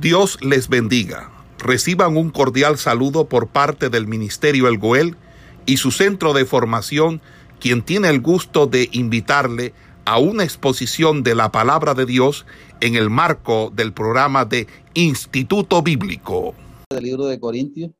[0.00, 1.30] Dios les bendiga.
[1.58, 5.16] Reciban un cordial saludo por parte del Ministerio El Goel
[5.64, 7.22] y su centro de formación,
[7.60, 9.72] quien tiene el gusto de invitarle
[10.04, 12.44] a una exposición de la palabra de Dios
[12.80, 16.54] en el marco del programa de Instituto Bíblico.
[16.90, 17.90] Del libro de Corintios,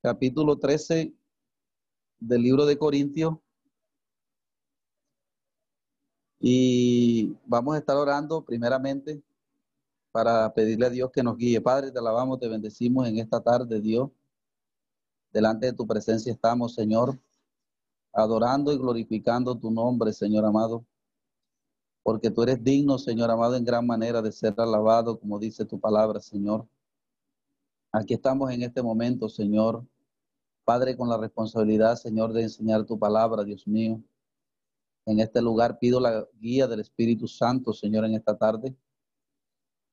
[0.00, 1.12] capítulo 13
[2.20, 3.34] del libro de Corintios.
[6.38, 9.20] Y vamos a estar orando primeramente
[10.14, 11.60] para pedirle a Dios que nos guíe.
[11.60, 14.10] Padre, te alabamos, te bendecimos en esta tarde, Dios.
[15.32, 17.18] Delante de tu presencia estamos, Señor,
[18.12, 20.86] adorando y glorificando tu nombre, Señor amado,
[22.04, 25.80] porque tú eres digno, Señor amado, en gran manera de ser alabado, como dice tu
[25.80, 26.64] palabra, Señor.
[27.90, 29.84] Aquí estamos en este momento, Señor,
[30.62, 34.00] Padre, con la responsabilidad, Señor, de enseñar tu palabra, Dios mío.
[35.06, 38.76] En este lugar pido la guía del Espíritu Santo, Señor, en esta tarde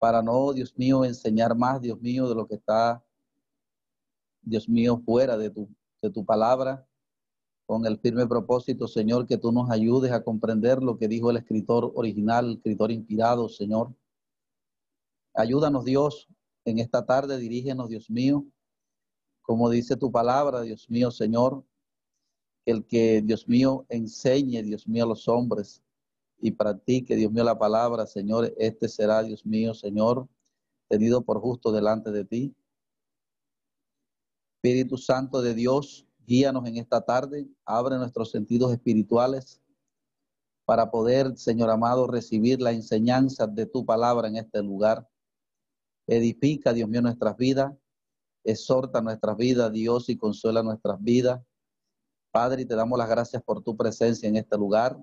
[0.02, 3.06] para no, Dios mío, enseñar más, Dios mío, de lo que está,
[4.42, 5.70] Dios mío, fuera de tu,
[6.02, 6.88] de tu palabra,
[7.68, 11.38] con el firme propósito, Señor, que tú nos ayudes a comprender lo que dijo el
[11.38, 13.94] escritor original, el escritor inspirado, Señor.
[15.36, 16.28] Ayúdanos, Dios,
[16.66, 18.44] en esta tarde, dirígenos, Dios mío,
[19.44, 21.64] como dice tu palabra, Dios mío, Señor,
[22.66, 25.84] el que, Dios mío, enseñe, Dios mío, a los hombres
[26.42, 30.28] y practique, Dios mío, la palabra, Señor, este será, Dios mío, Señor,
[30.90, 32.56] tenido por justo delante de ti.
[34.56, 39.62] Espíritu Santo de Dios, guíanos en esta tarde, abre nuestros sentidos espirituales
[40.66, 45.08] para poder, Señor amado, recibir la enseñanza de tu palabra en este lugar.
[46.08, 47.74] Edifica, Dios mío, nuestras vidas,
[48.44, 51.42] exhorta nuestras vidas, Dios, y consuela nuestras vidas.
[52.32, 54.98] Padre, te damos las gracias por tu presencia en este lugar.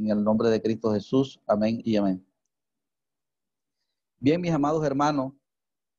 [0.00, 1.38] En el nombre de Cristo Jesús.
[1.46, 2.26] Amén y amén.
[4.18, 5.34] Bien, mis amados hermanos,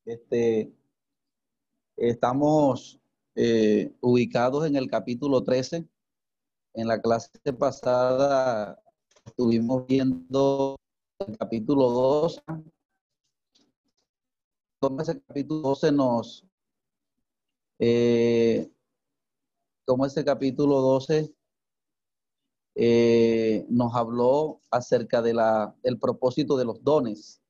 [0.06, 0.74] este,
[1.98, 3.00] estamos
[3.36, 5.88] eh, ubicados en el capítulo 13.
[6.74, 7.30] En la clase
[7.60, 8.82] pasada
[9.24, 10.78] estuvimos viendo
[11.20, 12.42] el capítulo 12.
[14.80, 16.48] Como ese capítulo 12 nos,
[17.78, 18.68] eh,
[19.86, 21.36] como ese capítulo 12
[22.76, 27.42] eh, nos habló acerca de la, del propósito de los dones,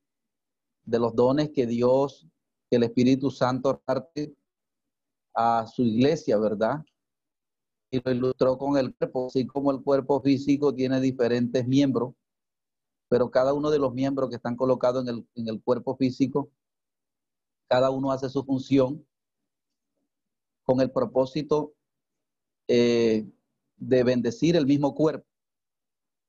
[0.83, 2.27] de los dones que Dios,
[2.69, 4.35] que el Espíritu Santo parte
[5.33, 6.83] a su iglesia, ¿verdad?
[7.91, 12.13] Y lo ilustró con el cuerpo, así como el cuerpo físico tiene diferentes miembros,
[13.09, 16.49] pero cada uno de los miembros que están colocados en el, en el cuerpo físico,
[17.67, 19.05] cada uno hace su función
[20.63, 21.73] con el propósito
[22.67, 23.27] eh,
[23.81, 25.27] de bendecir el mismo cuerpo.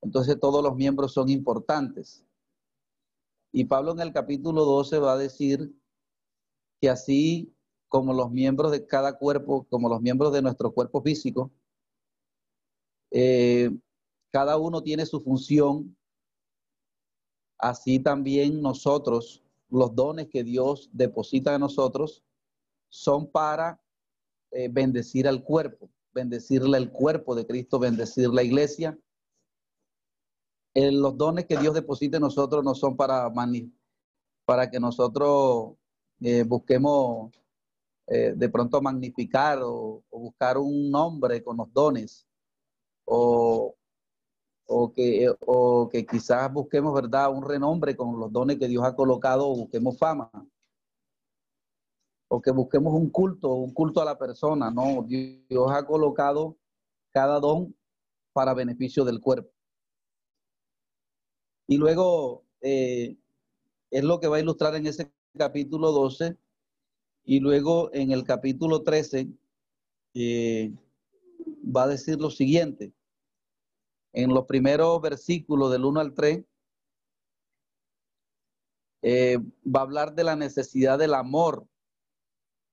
[0.01, 2.25] Entonces todos los miembros son importantes.
[3.53, 5.71] Y Pablo en el capítulo 12 va a decir
[6.81, 7.55] que así
[7.89, 11.53] como los miembros de cada cuerpo, como los miembros de nuestro cuerpo físico,
[13.11, 13.71] eh,
[14.31, 15.95] cada uno tiene su función,
[17.59, 22.25] así también nosotros, los dones que Dios deposita en nosotros,
[22.89, 23.79] son para
[24.53, 28.99] eh, bendecir al cuerpo bendecirle el cuerpo de Cristo, bendecir la iglesia.
[30.75, 33.31] los dones que Dios deposita en nosotros no son para,
[34.45, 35.75] para que nosotros
[36.21, 37.33] eh, busquemos
[38.06, 42.27] eh, de pronto magnificar o, buscar un nombre con los dones
[43.05, 43.75] o,
[44.67, 48.95] o, que, o que quizás busquemos, ¿verdad?, un renombre con los dones que Dios ha
[48.95, 50.31] colocado o busquemos fama
[52.34, 56.56] o que busquemos un culto, un culto a la persona, no, Dios ha colocado
[57.10, 57.76] cada don
[58.32, 59.53] para beneficio del cuerpo.
[61.66, 63.19] Y luego eh,
[63.91, 66.38] es lo que va a ilustrar en ese capítulo 12
[67.25, 69.28] y luego en el capítulo 13
[70.15, 70.72] eh,
[71.65, 72.94] va a decir lo siguiente.
[74.15, 76.42] En los primeros versículos del 1 al 3
[79.03, 81.68] eh, va a hablar de la necesidad del amor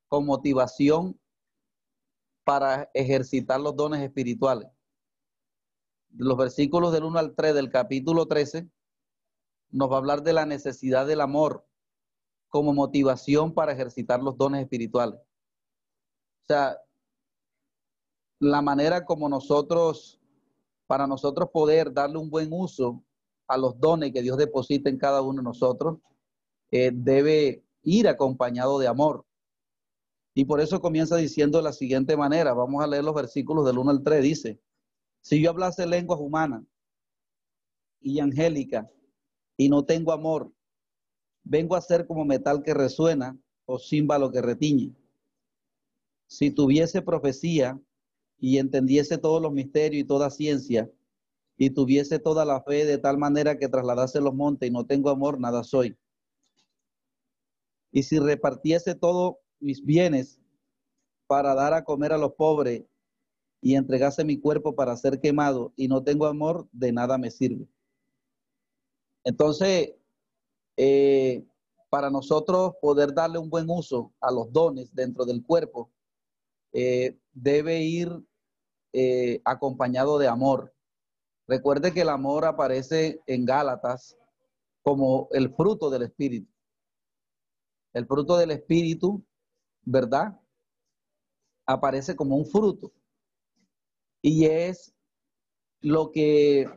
[0.10, 1.20] con motivación
[2.44, 4.68] para ejercitar los dones espirituales.
[6.18, 8.68] Los versículos del 1 al 3 del capítulo 13
[9.70, 11.66] nos va a hablar de la necesidad del amor
[12.50, 15.20] como motivación para ejercitar los dones espirituales.
[15.20, 16.82] O sea,
[18.40, 20.20] la manera como nosotros,
[20.88, 23.04] para nosotros poder darle un buen uso
[23.48, 26.00] a los dones que Dios deposita en cada uno de nosotros,
[26.72, 29.26] eh, debe ir acompañado de amor.
[30.40, 33.78] Y por eso comienza diciendo de la siguiente manera, vamos a leer los versículos del
[33.78, 34.62] 1 al 3, dice,
[35.20, 36.64] si yo hablase lenguas humanas
[38.00, 38.88] y angélicas
[39.58, 40.50] y no tengo amor,
[41.44, 44.96] vengo a ser como metal que resuena o címbalo que retiñe.
[46.28, 47.78] Si tuviese profecía
[48.38, 50.90] y entendiese todos los misterios y toda ciencia,
[51.58, 55.10] y tuviese toda la fe de tal manera que trasladase los montes y no tengo
[55.10, 55.98] amor, nada soy.
[57.92, 60.40] Y si repartiese todos mis bienes
[61.28, 62.84] para dar a comer a los pobres
[63.62, 67.68] y entregase mi cuerpo para ser quemado y no tengo amor, de nada me sirve.
[69.24, 69.94] Entonces,
[70.78, 71.46] eh,
[71.90, 75.92] para nosotros poder darle un buen uso a los dones dentro del cuerpo,
[76.72, 78.10] eh, debe ir
[78.94, 80.74] eh, acompañado de amor.
[81.48, 84.16] Recuerde que el amor aparece en Gálatas
[84.84, 86.52] como el fruto del Espíritu.
[87.94, 89.24] El fruto del Espíritu,
[89.90, 90.40] ¿verdad?
[91.66, 92.92] Aparece como un fruto.
[94.22, 94.94] Y es
[95.82, 96.70] lo que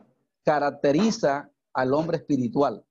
[0.43, 2.83] caracteriza al hombre espiritual.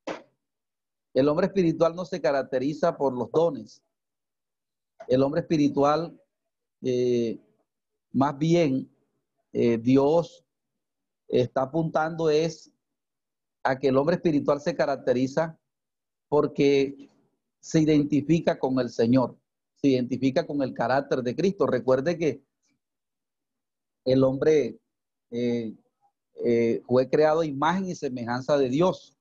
[1.15, 3.83] El hombre espiritual no se caracteriza por los dones.
[5.09, 6.19] El hombre espiritual,
[6.83, 7.41] eh,
[8.13, 8.89] más bien,
[9.53, 10.45] eh, Dios
[11.29, 12.73] está apuntando es
[13.65, 15.59] a que el hombre espiritual se caracteriza
[16.29, 17.09] porque
[17.61, 19.37] se identifica con el Señor,
[19.83, 21.67] se identifica con el carácter de Cristo.
[21.67, 22.45] Recuerde que
[24.05, 24.79] el hombre
[25.31, 25.75] eh,
[26.87, 29.19] fue creado imagen y semejanza de Dios.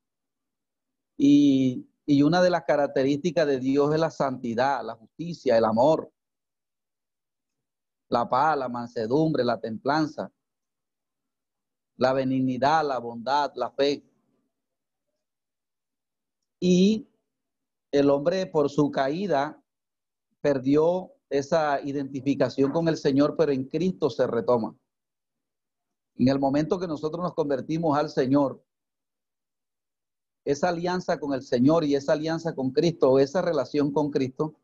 [1.18, 1.88] Y,
[2.24, 6.12] una de las características de Dios es la santidad, la justicia, el amor,
[8.10, 10.30] la paz, la mansedumbre, la templanza,
[11.96, 14.04] la benignidad, la bondad, la fe.
[16.60, 17.08] Y
[17.92, 19.61] el hombre por su caída
[20.42, 24.76] perdió esa identificación con el Señor, pero en Cristo se retoma.
[26.16, 28.64] En el momento que nosotros nos convertimos al Señor,
[30.44, 34.56] esa alianza con el Señor y esa alianza con Cristo, esa relación con Cristo,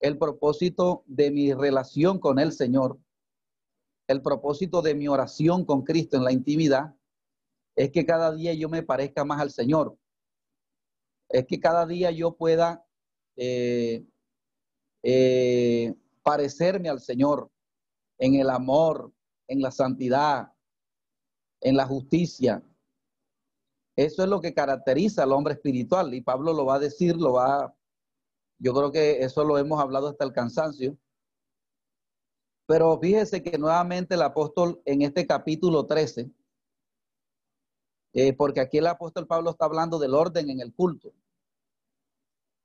[0.00, 2.98] el propósito de mi relación con el Señor,
[4.08, 6.94] el propósito de mi oración con Cristo en la intimidad,
[7.76, 9.96] es que cada día yo me parezca más al Señor.
[11.28, 12.86] Es que cada día yo pueda
[13.36, 14.04] eh,
[15.04, 17.50] eh, parecerme al Señor
[18.18, 19.12] en el amor,
[19.46, 20.52] en la santidad,
[21.60, 22.62] en la justicia,
[23.96, 27.34] eso es lo que caracteriza al hombre espiritual y Pablo lo va a decir, lo
[27.34, 27.74] va,
[28.58, 30.98] yo creo que eso lo hemos hablado hasta el cansancio.
[32.66, 36.30] Pero fíjese que nuevamente el apóstol en este capítulo 13,
[38.14, 41.12] eh, porque aquí el apóstol Pablo está hablando del orden en el culto.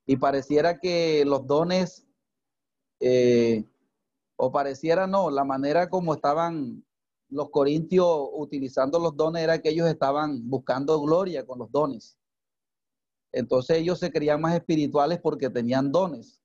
[0.06, 2.06] Y pareciera que los dones,
[3.00, 3.64] eh,
[4.36, 6.84] o pareciera no, la manera como estaban
[7.28, 12.18] los corintios utilizando los dones era que ellos estaban buscando gloria con los dones.
[13.32, 16.42] Entonces ellos se creían más espirituales porque tenían dones.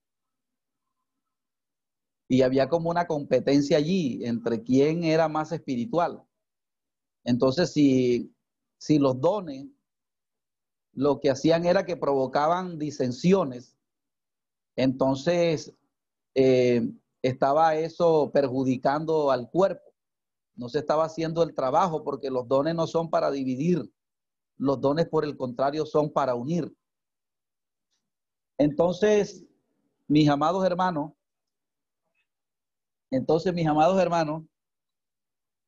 [2.28, 6.24] Y había como una competencia allí entre quién era más espiritual.
[7.24, 8.36] Entonces, si,
[8.78, 9.68] si los dones
[10.94, 13.78] lo que hacían era que provocaban disensiones,
[14.75, 15.74] entonces
[16.36, 16.88] eh,
[17.22, 19.94] estaba eso perjudicando al cuerpo.
[20.56, 23.92] No se estaba haciendo el trabajo porque los dones no son para dividir.
[24.58, 26.74] Los dones, por el contrario, son para unir.
[28.58, 29.44] Entonces,
[30.08, 31.12] mis amados hermanos,
[33.12, 34.44] entonces, mis amados hermanos,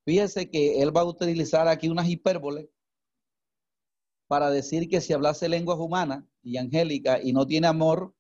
[0.06, 2.68] fíjense que él va a utilizar aquí unas hipérboles
[4.28, 8.14] para decir que si hablase lenguas humanas y angélicas y no tiene amor,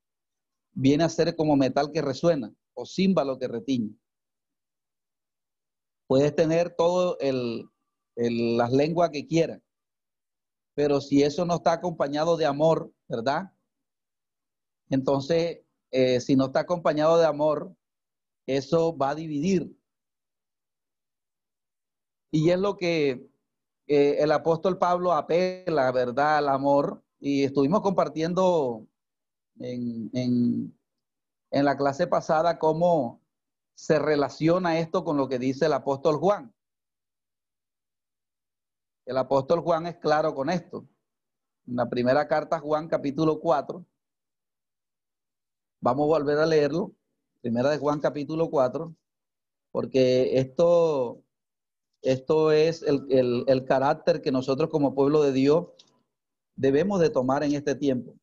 [0.77, 3.97] viene a ser como metal que resuena o címbalo que retiñe.
[6.07, 7.67] Puedes tener todo el,
[8.15, 9.59] las lenguas que quieras,
[10.75, 13.51] pero si eso no está acompañado de amor, ¿verdad?
[14.89, 17.75] Entonces, eh, si no está acompañado de amor,
[18.45, 19.75] eso va a dividir.
[22.31, 23.27] Y es lo que
[23.87, 27.03] eh, el apóstol Pablo apela, ¿verdad?, al amor.
[27.19, 28.87] Y estuvimos compartiendo
[29.59, 30.09] en,
[31.51, 33.21] en, la clase pasada cómo
[33.75, 36.53] se relaciona esto con lo que dice el apóstol Juan.
[39.05, 40.87] El apóstol Juan es claro con esto.
[41.65, 43.85] En la primera carta, Juan capítulo 4,
[45.81, 46.93] vamos a volver a leerlo.
[47.41, 48.93] Primera de Juan capítulo 4,
[49.71, 51.23] porque esto,
[52.01, 55.67] esto es el, el carácter que nosotros como pueblo de Dios
[56.55, 58.15] debemos de tomar en este tiempo.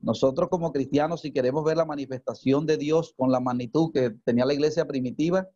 [0.00, 4.46] Nosotros como cristianos, si queremos ver la manifestación de Dios con la magnitud que tenía
[4.46, 5.48] la iglesia primitiva,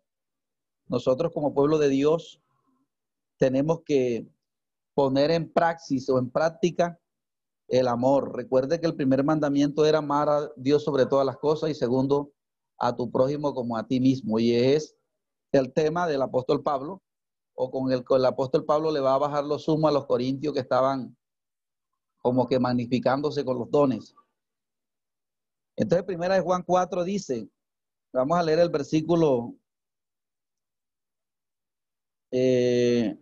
[0.87, 2.41] nosotros como pueblo de Dios
[3.39, 4.29] tenemos que
[4.95, 7.01] poner en praxis o en práctica
[7.69, 8.37] el amor.
[8.37, 12.33] Recuerde que el primer mandamiento era amar a Dios sobre todas las cosas y segundo,
[12.79, 14.39] a tu prójimo como a ti mismo.
[14.39, 14.95] Y es
[15.53, 17.03] el tema del apóstol Pablo,
[17.55, 20.07] o con el que el apóstol Pablo le va a bajar los sumos a los
[20.07, 21.17] corintios que estaban
[22.19, 24.15] como que magnificándose con los dones.
[25.77, 27.49] Entonces, primera de Juan 4 dice,
[28.13, 29.55] vamos a leer el versículo
[32.31, 33.17] eh,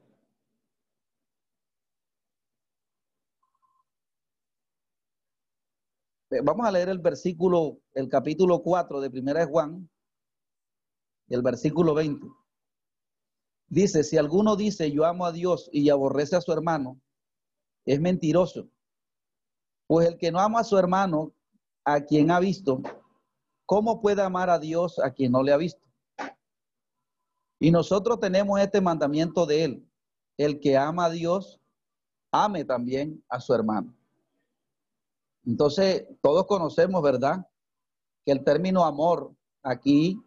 [6.40, 9.90] vamos a leer el versículo, el capítulo 4 de Primera de Juan,
[11.28, 12.26] el versículo 20.
[13.68, 17.00] Dice, si alguno dice yo amo a Dios y aborrece a su hermano,
[17.84, 18.68] es mentiroso.
[19.86, 21.34] Pues el que no ama a su hermano,
[21.84, 22.82] a quien ha visto,
[23.66, 25.82] ¿cómo puede amar a Dios a quien no le ha visto?
[27.58, 29.88] Y nosotros tenemos este mandamiento de él.
[30.36, 31.60] El que ama a Dios,
[32.32, 33.94] ame también a su hermano.
[35.44, 37.46] Entonces, todos conocemos, ¿verdad?
[38.24, 40.20] Que el término amor aquí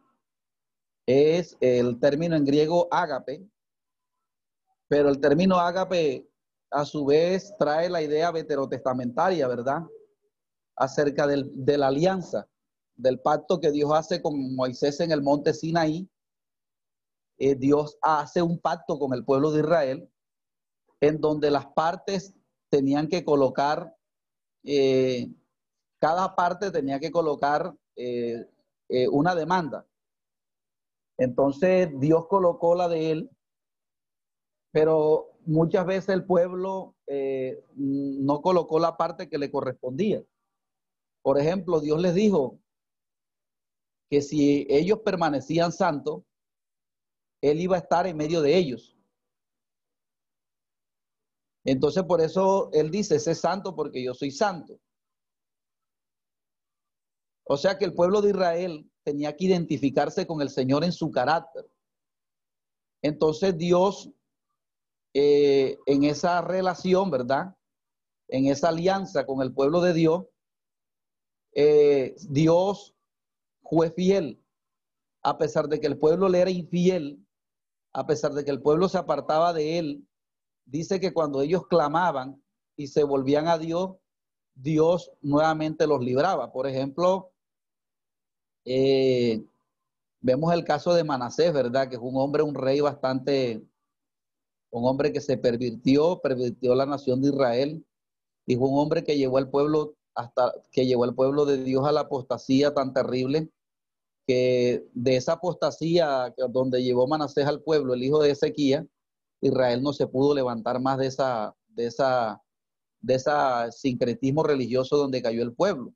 [1.05, 3.45] es el término en griego ágape,
[4.87, 6.29] pero el término ágape
[6.71, 9.83] a su vez trae la idea veterotestamentaria, ¿verdad?
[10.75, 12.47] Acerca de la alianza,
[12.95, 16.09] del pacto que Dios hace con Moisés en el monte Sinaí.
[17.37, 20.09] Eh, Dios hace un pacto con el pueblo de Israel
[21.01, 22.33] en donde las partes
[22.69, 23.95] tenían que colocar,
[24.63, 25.29] eh,
[25.99, 28.47] cada parte tenía que colocar eh,
[29.11, 29.85] una demanda.
[31.17, 33.29] Entonces Dios colocó la de él,
[34.71, 40.23] pero muchas veces el pueblo eh, no colocó la parte que le correspondía.
[41.25, 42.59] Por ejemplo, Dios les dijo
[44.11, 46.21] que si ellos permanecían santos,
[47.41, 48.95] Él iba a estar en medio de ellos.
[51.63, 54.79] Entonces por eso Él dice, sé santo porque yo soy santo.
[57.43, 61.09] O sea que el pueblo de Israel tenía que identificarse con el Señor en su
[61.09, 61.67] carácter.
[63.01, 64.11] Entonces Dios,
[65.15, 67.57] eh, en esa relación, ¿verdad?
[68.27, 70.25] En esa alianza con el pueblo de Dios,
[71.55, 72.93] eh, Dios
[73.63, 74.39] fue fiel,
[75.23, 77.25] a pesar de que el pueblo le era infiel,
[77.93, 80.07] a pesar de que el pueblo se apartaba de él,
[80.65, 82.43] dice que cuando ellos clamaban
[82.75, 83.95] y se volvían a Dios,
[84.53, 86.51] Dios nuevamente los libraba.
[86.51, 87.31] Por ejemplo,
[88.65, 89.43] eh,
[90.19, 91.87] vemos el caso de Manasés, ¿verdad?
[91.89, 93.65] Que es un hombre, un rey bastante,
[94.71, 97.85] un hombre que se pervirtió, pervirtió la nación de Israel,
[98.45, 101.91] fue un hombre que llevó al pueblo hasta que llevó al pueblo de Dios a
[101.91, 103.49] la apostasía tan terrible
[104.25, 108.89] que de esa apostasía donde llevó Manasés al pueblo, el hijo de Ezequiel,
[109.41, 112.41] Israel no se pudo levantar más de esa, de esa,
[113.01, 113.31] de ese
[113.71, 115.93] sincretismo religioso donde cayó el pueblo.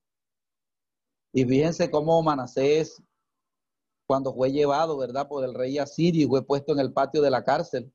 [1.34, 3.02] Y fíjense cómo Manasés,
[4.08, 7.32] cuando fue llevado, ¿verdad?, por el rey asirio y fue puesto en el patio de
[7.32, 7.92] la cárcel,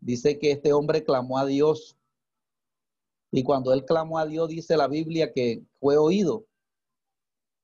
[0.00, 1.96] dice que este hombre clamó a Dios.
[3.32, 6.46] Y cuando él clamó a Dios, dice la Biblia que fue oído.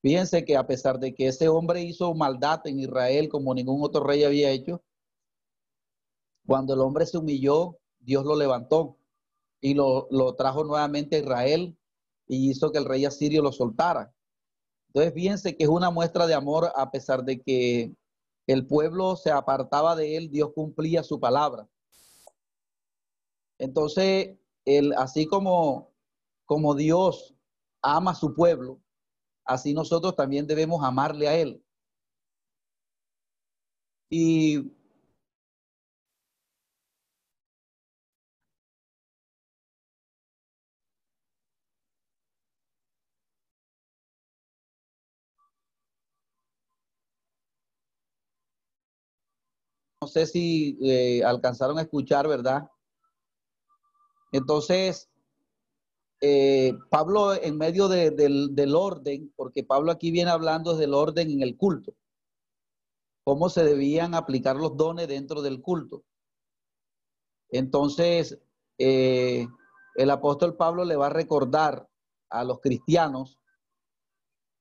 [0.01, 4.03] Fíjense que a pesar de que ese hombre hizo maldad en Israel como ningún otro
[4.03, 4.83] rey había hecho,
[6.45, 8.97] cuando el hombre se humilló, Dios lo levantó
[9.59, 10.07] y lo,
[10.37, 11.77] trajo nuevamente a Israel
[12.27, 14.13] y hizo que el rey asirio lo soltara.
[14.87, 17.93] Entonces, fíjense que es una muestra de amor a pesar de que
[18.47, 21.67] el pueblo se apartaba de él, Dios cumplía su palabra.
[23.57, 25.93] Entonces, él, así como,
[26.45, 27.35] como Dios
[27.81, 28.81] ama a su pueblo,
[29.45, 31.63] así nosotros también debemos amarle a él.
[34.09, 34.71] Y
[50.01, 52.69] no sé si eh, alcanzaron a escuchar, ¿verdad?
[54.31, 55.09] Entonces,
[56.19, 61.55] eh, Pablo en medio del, orden, porque Pablo aquí viene hablando del orden en el
[61.57, 61.93] culto,
[63.23, 66.03] cómo se debían aplicar los dones dentro del culto.
[67.49, 68.39] Entonces,
[68.77, 69.47] eh,
[69.95, 71.87] el apóstol Pablo le va a recordar
[72.29, 73.39] a los cristianos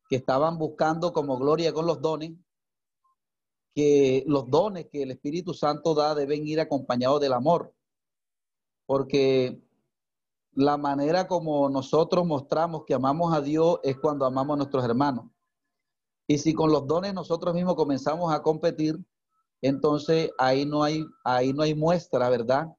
[0.08, 2.32] que estaban buscando como gloria con los dones,
[3.74, 7.75] que los dones que el Espíritu Santo da deben ir acompañados del amor,
[8.86, 9.60] porque
[10.52, 15.26] la manera como nosotros mostramos que amamos a Dios es cuando amamos a nuestros hermanos.
[16.26, 18.98] Y si con los dones nosotros mismos comenzamos a competir,
[19.60, 22.74] entonces ahí no hay, ahí no hay muestra, ¿verdad?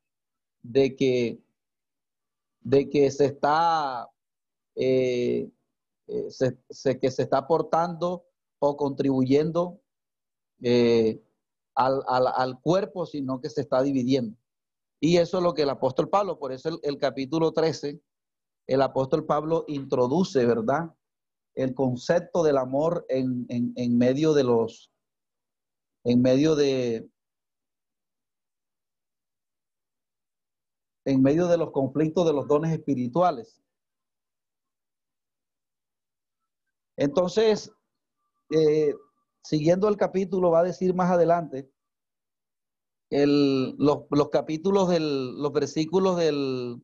[0.61, 1.39] De que,
[2.61, 4.09] de que se está
[4.75, 5.49] eh,
[6.07, 6.29] eh,
[6.69, 8.25] se, que se está aportando
[8.59, 9.81] o contribuyendo
[10.61, 11.21] eh,
[11.75, 14.37] al, cuerpo, sino que se está dividiendo.
[14.99, 18.01] Y eso es lo que el apóstol Pablo, por eso el, capítulo 13,
[18.67, 20.93] el apóstol Pablo introduce, ¿verdad?
[21.55, 24.91] El concepto del amor en, en medio de los,
[26.03, 27.09] en medio de,
[31.07, 33.63] en medio de los conflictos de los dones espirituales.
[36.97, 37.71] Entonces,
[38.49, 38.93] eh,
[39.41, 41.71] siguiendo el capítulo, va a decir más adelante,
[43.09, 46.81] los, capítulos, del, los versículos del,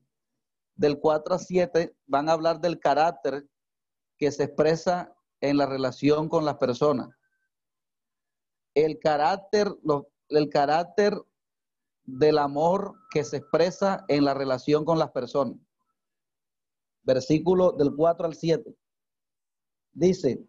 [0.75, 3.47] del 4 a 7 van a hablar del carácter
[4.17, 7.09] que se expresa en la relación con las personas.
[8.73, 9.67] El carácter,
[10.29, 11.21] el carácter
[12.05, 15.57] del amor que se expresa en la relación con las personas.
[17.03, 18.75] Versículo del 4 al 7.
[19.91, 20.47] Dice,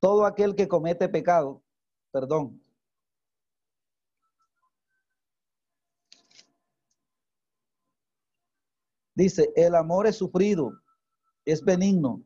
[0.00, 1.62] todo aquel que comete pecado,
[2.10, 2.61] perdón.
[9.14, 10.72] Dice, el amor es sufrido,
[11.44, 12.22] es benigno,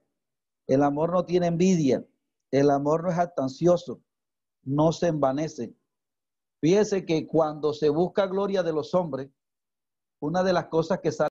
[0.67, 2.05] el amor no tiene envidia,
[2.51, 4.01] el amor no es actancioso,
[4.63, 5.75] no se envanece.
[6.61, 9.31] Fíjese que cuando se busca gloria de los hombres,
[10.21, 11.31] una de las cosas que sale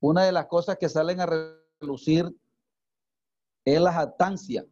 [0.00, 1.26] una de las cosas que salen a
[1.80, 2.36] relucir
[3.64, 4.66] es la jactancia.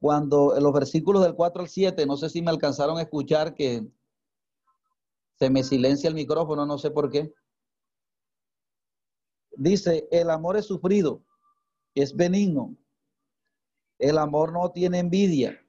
[0.00, 3.54] Cuando en los versículos del 4 al 7, no sé si me alcanzaron a escuchar
[3.54, 3.86] que
[5.38, 7.32] se me silencia el micrófono, no sé por qué.
[9.52, 11.22] Dice, el amor es sufrido,
[11.94, 12.76] es benigno.
[13.98, 15.60] El amor no tiene envidia.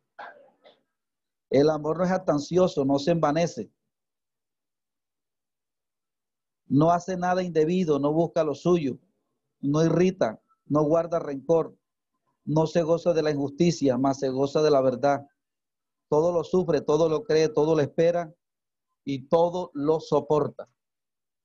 [1.49, 3.69] El amor no es atancioso, no se envanece
[6.71, 8.97] no hace nada indebido, no busca lo suyo,
[9.59, 11.75] no irrita, no guarda rencor,
[12.45, 15.27] no se goza de la injusticia, más se goza de la verdad.
[16.09, 18.33] Todo lo sufre, todo lo cree, todo lo espera
[19.03, 20.67] y todo lo soporta.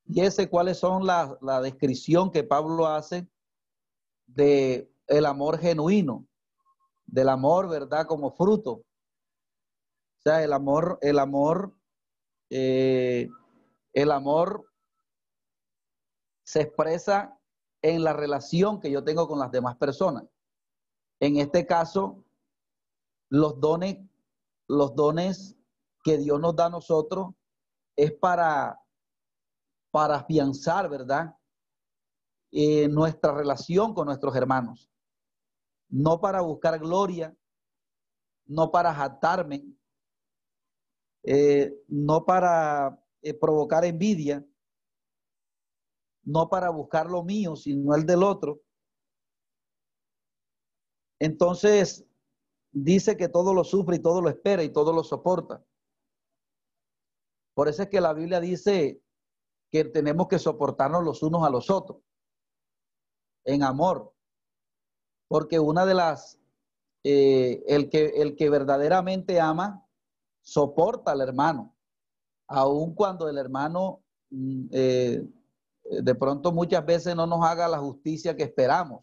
[0.07, 3.29] Y ese cuáles son la, la descripción que Pablo hace
[4.27, 6.27] de el amor genuino,
[7.07, 8.07] del amor, ¿verdad?
[8.07, 8.73] Como fruto.
[8.73, 8.85] O
[10.23, 11.73] sea, el amor, el amor,
[12.51, 13.29] eh,
[13.93, 14.67] el amor
[16.45, 17.39] se expresa
[17.83, 20.25] en la relación que yo tengo con las demás personas.
[21.21, 22.25] En este caso,
[23.31, 23.99] los dones,
[24.69, 25.57] los dones
[26.05, 27.35] que Dios nos da a nosotros
[27.97, 28.81] es para,
[29.91, 31.35] para afianzar, ¿verdad?
[32.53, 34.91] Eh, nuestra relación con nuestros hermanos.
[35.89, 37.37] No para buscar gloria,
[38.47, 39.65] no para jactarme,
[41.23, 44.47] eh, no para eh, provocar envidia,
[46.23, 48.61] no para buscar lo mío, sino el del otro.
[51.19, 52.05] Entonces,
[52.73, 55.65] dice que todo lo sufre y todo lo espera y todo lo soporta.
[57.55, 59.03] Por eso es que la Biblia dice
[59.71, 62.03] que tenemos que soportarnos los unos a los otros
[63.45, 64.13] en amor.
[65.29, 66.39] Porque una de las,
[67.03, 69.87] eh, el, que, el que verdaderamente ama,
[70.43, 71.75] soporta al hermano,
[72.47, 75.27] aun cuando el hermano mm, eh,
[76.03, 79.03] de pronto muchas veces no nos haga la justicia que esperamos.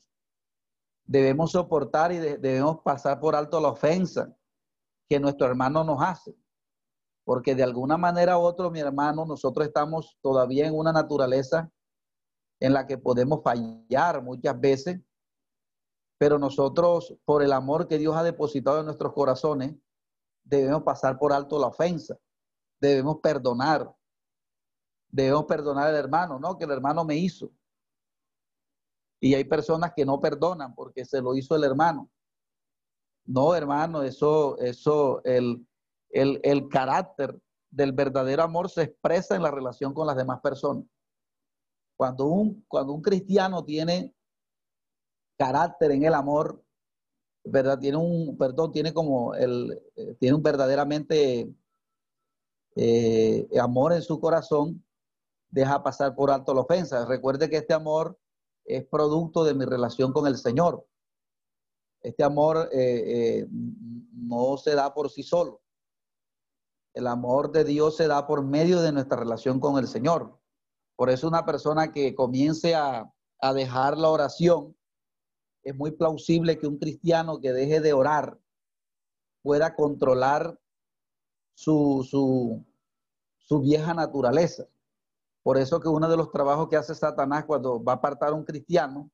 [1.13, 4.35] Debemos soportar y debemos pasar por alto la ofensa
[5.07, 6.35] que nuestro hermano nos hace.
[7.23, 11.71] Porque de alguna manera u otra, mi hermano, nosotros estamos todavía en una naturaleza
[12.59, 15.01] en la que podemos fallar muchas veces,
[16.17, 19.75] pero nosotros, por el amor que Dios ha depositado en nuestros corazones,
[20.43, 22.17] debemos pasar por alto la ofensa,
[22.81, 23.95] debemos perdonar,
[25.11, 26.57] debemos perdonar al hermano, ¿no?
[26.57, 27.51] Que el hermano me hizo.
[29.23, 32.11] Y hay personas que no perdonan porque se lo hizo el hermano.
[33.23, 35.65] No, hermano, eso, eso, el,
[36.09, 37.39] el, carácter
[37.71, 40.83] del verdadero amor se expresa en la relación con las demás personas.
[41.95, 44.13] Cuando un, cuando un cristiano tiene
[45.37, 46.61] carácter en el amor,
[47.45, 47.79] ¿verdad?
[47.79, 51.49] Tiene un, perdón, tiene como el, eh, tiene un verdaderamente
[52.75, 54.85] eh, amor en su corazón,
[55.49, 57.05] deja pasar por alto la ofensa.
[57.05, 58.19] Recuerde que este amor
[58.65, 60.87] es producto de mi relación con el Señor.
[62.01, 65.61] Este amor eh, eh, no se da por sí solo.
[66.93, 70.39] El amor de Dios se da por medio de nuestra relación con el Señor.
[70.95, 74.75] Por eso una persona que comience a, a dejar la oración,
[75.63, 78.37] es muy plausible que un cristiano que deje de orar
[79.41, 80.59] pueda controlar
[81.53, 82.65] su, su,
[83.37, 84.67] su vieja naturaleza.
[85.43, 88.33] Por eso que uno de los trabajos que hace Satanás cuando va a apartar a
[88.33, 89.11] un cristiano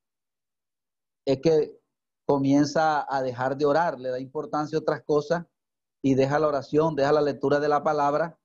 [1.24, 1.76] es que
[2.24, 5.44] comienza a dejar de orar, le da importancia a otras cosas
[6.00, 8.38] y deja la oración, deja la lectura de la palabra.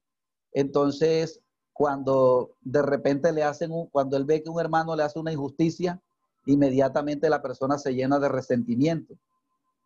[0.51, 5.19] Entonces, cuando de repente le hacen, un, cuando él ve que un hermano le hace
[5.19, 6.01] una injusticia,
[6.47, 9.15] inmediatamente la persona se llena de resentimiento,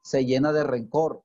[0.01, 1.23] se llena de rencor,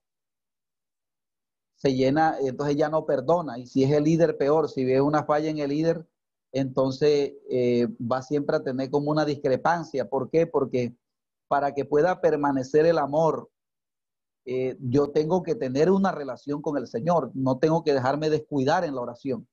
[1.77, 3.59] se llena, entonces ya no perdona.
[3.59, 4.69] Y si es el líder, peor.
[4.69, 6.07] Si ve una falla en el líder,
[6.55, 10.09] entonces eh, va siempre a tener como una discrepancia.
[10.09, 10.47] ¿Por qué?
[10.47, 10.97] Porque
[11.49, 13.51] para que pueda permanecer el amor,
[14.47, 17.31] eh, yo tengo que tener una relación con el Señor.
[17.35, 19.49] No tengo que dejarme descuidar en la oración.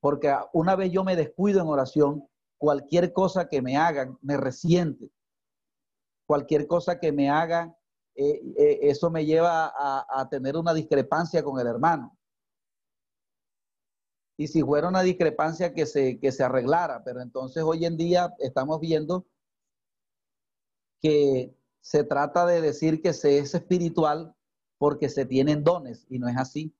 [0.00, 2.26] Porque una vez yo me descuido en oración,
[2.58, 5.10] cualquier cosa que me hagan me resiente.
[6.26, 7.76] Cualquier cosa que me hagan
[8.16, 12.15] eh, eh, eso me lleva a, tener una discrepancia con el hermano.
[14.36, 18.34] Y si fuera una discrepancia que se, que se arreglara, pero entonces hoy en día
[18.38, 19.26] estamos viendo
[21.00, 24.34] que se trata de decir que se es espiritual
[24.78, 26.74] porque se tienen dones y no es así.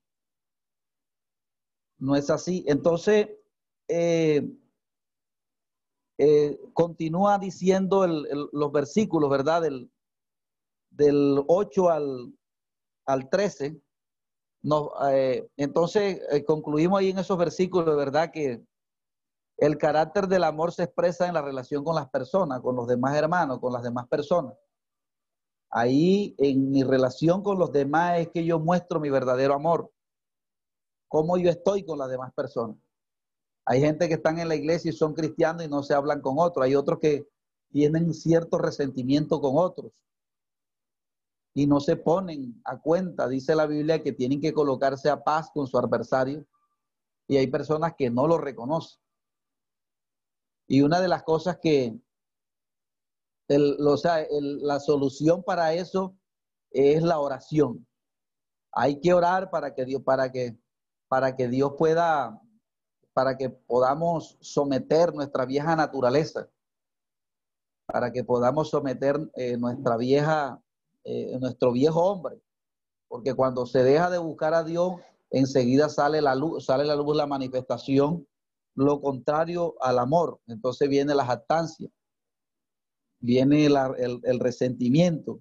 [1.99, 2.65] No es así.
[2.67, 3.29] Entonces,
[3.89, 4.51] eh,
[6.73, 9.63] continúa diciendo los versículos, ¿verdad?
[9.63, 9.91] Del,
[10.91, 12.35] del 8 al,
[13.07, 13.81] al 13,
[15.11, 18.65] eh, entonces eh, concluimos ahí en esos versículos, verdad que
[19.59, 23.17] el carácter del amor se expresa en la relación con las personas, con los demás
[23.17, 24.55] hermanos, con las demás personas.
[25.71, 29.91] Ahí en mi relación con los demás es que yo muestro mi verdadero amor,
[31.09, 32.77] cómo yo estoy con las demás personas.
[33.65, 36.37] Hay gente que están en la iglesia y son cristianos y no se hablan con
[36.39, 36.65] otros.
[36.65, 37.27] Hay otros que
[37.73, 39.93] tienen cierto resentimiento con otros
[41.57, 43.27] y no se ponen a cuenta.
[43.27, 46.47] Dice la Biblia que tienen que colocarse a paz con su adversario
[47.27, 49.01] y hay personas que no lo reconocen.
[50.69, 51.99] Y una de las cosas que,
[53.49, 56.19] o sea, la solución para eso
[56.73, 57.89] es la oración.
[58.73, 60.59] Hay que orar para que Dios, para que,
[61.09, 62.39] para que Dios pueda,
[63.15, 66.51] para que podamos someter nuestra vieja naturaleza,
[67.87, 70.63] para que podamos someter eh, nuestra vieja
[71.09, 72.43] eh, nuestro viejo hombre,
[73.07, 74.95] porque cuando se deja de buscar a Dios,
[75.31, 78.27] enseguida sale la luz, sale la luz la manifestación,
[78.75, 80.41] lo contrario al amor.
[80.49, 81.89] Entonces viene la jactancia,
[83.21, 85.41] viene el, resentimiento,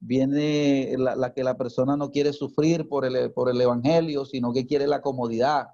[0.00, 4.66] viene la, que la persona no quiere sufrir por el, por el evangelio, sino que
[4.66, 5.68] quiere la comodidad.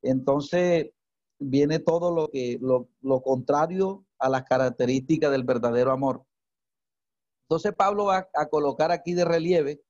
[0.00, 0.90] Entonces
[1.38, 6.24] viene todo lo que lo, lo contrario a las características del verdadero amor.
[7.44, 9.82] Entonces Pablo va a colocar aquí de relieve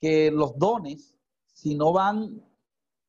[0.00, 1.16] que los dones,
[1.52, 2.42] si no van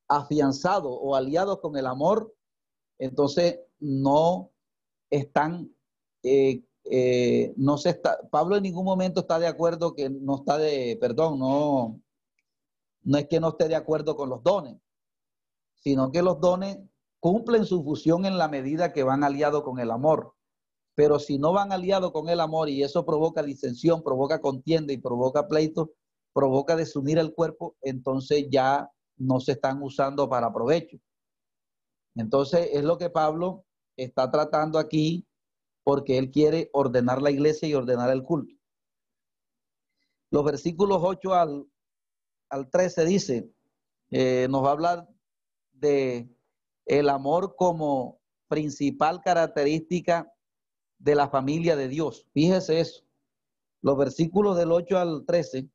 [0.08, 2.34] afianzados o aliados con el amor,
[2.98, 4.52] entonces no
[5.10, 5.74] están,
[6.24, 10.58] eh, eh, no se está, Pablo en ningún momento está de acuerdo que no está
[10.58, 12.02] de, perdón, no,
[13.04, 14.78] no es que no esté de acuerdo con los dones,
[15.76, 16.80] sino que los dones
[17.20, 20.37] cumplen su función en la medida que van aliados con el amor.
[20.98, 24.98] Pero si no van aliados con el amor y eso provoca disensión, provoca contienda y
[24.98, 25.92] provoca pleito,
[26.34, 30.98] provoca desunir el cuerpo, entonces ya no se están usando para provecho.
[32.16, 33.64] Entonces es lo que Pablo
[33.96, 35.28] está tratando aquí
[35.84, 38.56] porque él quiere ordenar la iglesia y ordenar el culto.
[40.32, 41.68] Los versículos 8 al,
[42.50, 43.52] al 13 dice,
[44.10, 45.08] eh, nos va a hablar
[45.74, 46.28] de
[46.88, 50.34] el amor como principal característica
[51.00, 52.28] de la familia de Dios.
[52.34, 53.04] Fíjese eso.
[53.82, 55.70] Los versículos del 8 al 13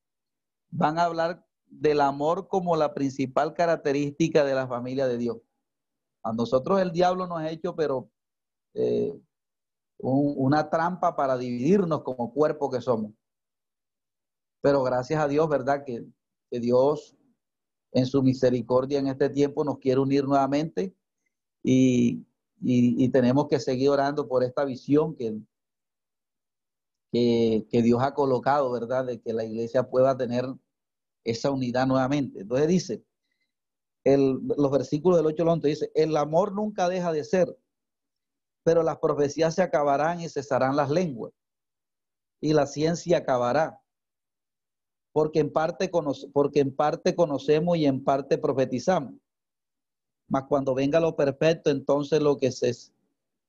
[0.70, 5.38] van a hablar del amor como la principal característica de la familia de Dios.
[6.22, 8.10] A nosotros el diablo nos ha hecho, pero
[8.74, 9.18] eh,
[9.98, 13.12] una trampa para dividirnos como cuerpo que somos.
[14.60, 15.84] Pero gracias a Dios, ¿verdad?
[15.84, 16.04] Que,
[16.50, 17.16] que Dios
[17.92, 20.94] en su misericordia en este tiempo nos quiere unir nuevamente
[21.62, 22.24] y
[22.64, 25.36] y, tenemos que seguir orando por esta visión que,
[27.10, 29.06] que, Dios ha colocado, ¿verdad?
[29.06, 30.46] De que la iglesia pueda tener
[31.24, 32.40] esa unidad nuevamente.
[32.40, 33.04] Entonces dice,
[34.04, 37.56] el, los versículos del 8 al 11 dice, el amor nunca deja de ser,
[38.64, 41.32] pero las profecías se acabarán y cesarán las lenguas,
[42.40, 43.78] y la ciencia acabará.
[45.12, 45.90] Porque en, parte
[46.32, 49.12] porque en parte conocemos y en parte profetizamos.
[50.32, 52.72] Mas cuando venga lo perfecto, entonces lo que se,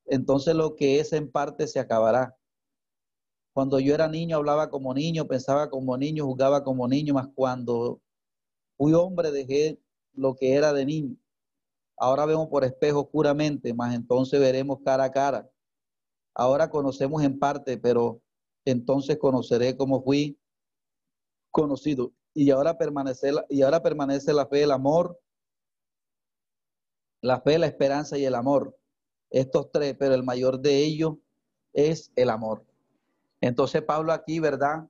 [0.06, 2.38] entonces lo que es en parte se acabará.
[3.54, 8.02] Cuando yo era niño hablaba como niño, pensaba como niño, jugaba como niño, más cuando
[8.76, 9.80] fui hombre dejé
[10.13, 11.15] lo que era de niño.
[11.96, 15.50] Ahora vemos por espejo oscuramente, más entonces veremos cara a cara.
[16.36, 18.22] Ahora conocemos en parte, pero
[18.65, 20.38] entonces conoceré como fui
[21.50, 22.12] conocido.
[22.34, 25.23] Y ahora permanece, y ahora permanece la fe, el amor,
[27.24, 28.78] la fe, la esperanza y el amor.
[29.30, 31.16] Estos tres, pero el mayor de ellos
[31.72, 32.66] es el amor.
[33.42, 34.88] Entonces Pablo aquí, ¿verdad?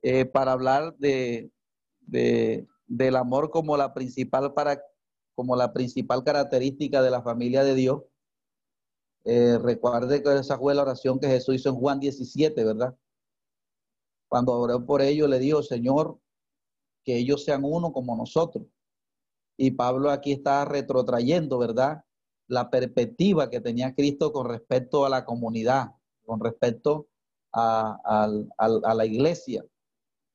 [0.00, 1.52] Eh, para hablar de,
[2.00, 4.82] de, del amor como la principal para
[5.34, 8.02] como la principal característica de la familia de Dios.
[9.24, 12.96] Eh, recuerde que esa fue la oración que Jesús hizo en Juan 17, ¿verdad?
[14.28, 16.18] Cuando oró por ellos, le dijo, Señor,
[17.04, 18.66] que ellos sean uno como nosotros.
[19.56, 22.04] Y Pablo aquí está retrotrayendo, ¿verdad?
[22.48, 25.92] La perspectiva que tenía Cristo con respecto a la comunidad,
[26.24, 27.08] con respecto
[27.52, 28.28] a,
[28.94, 29.64] la iglesia,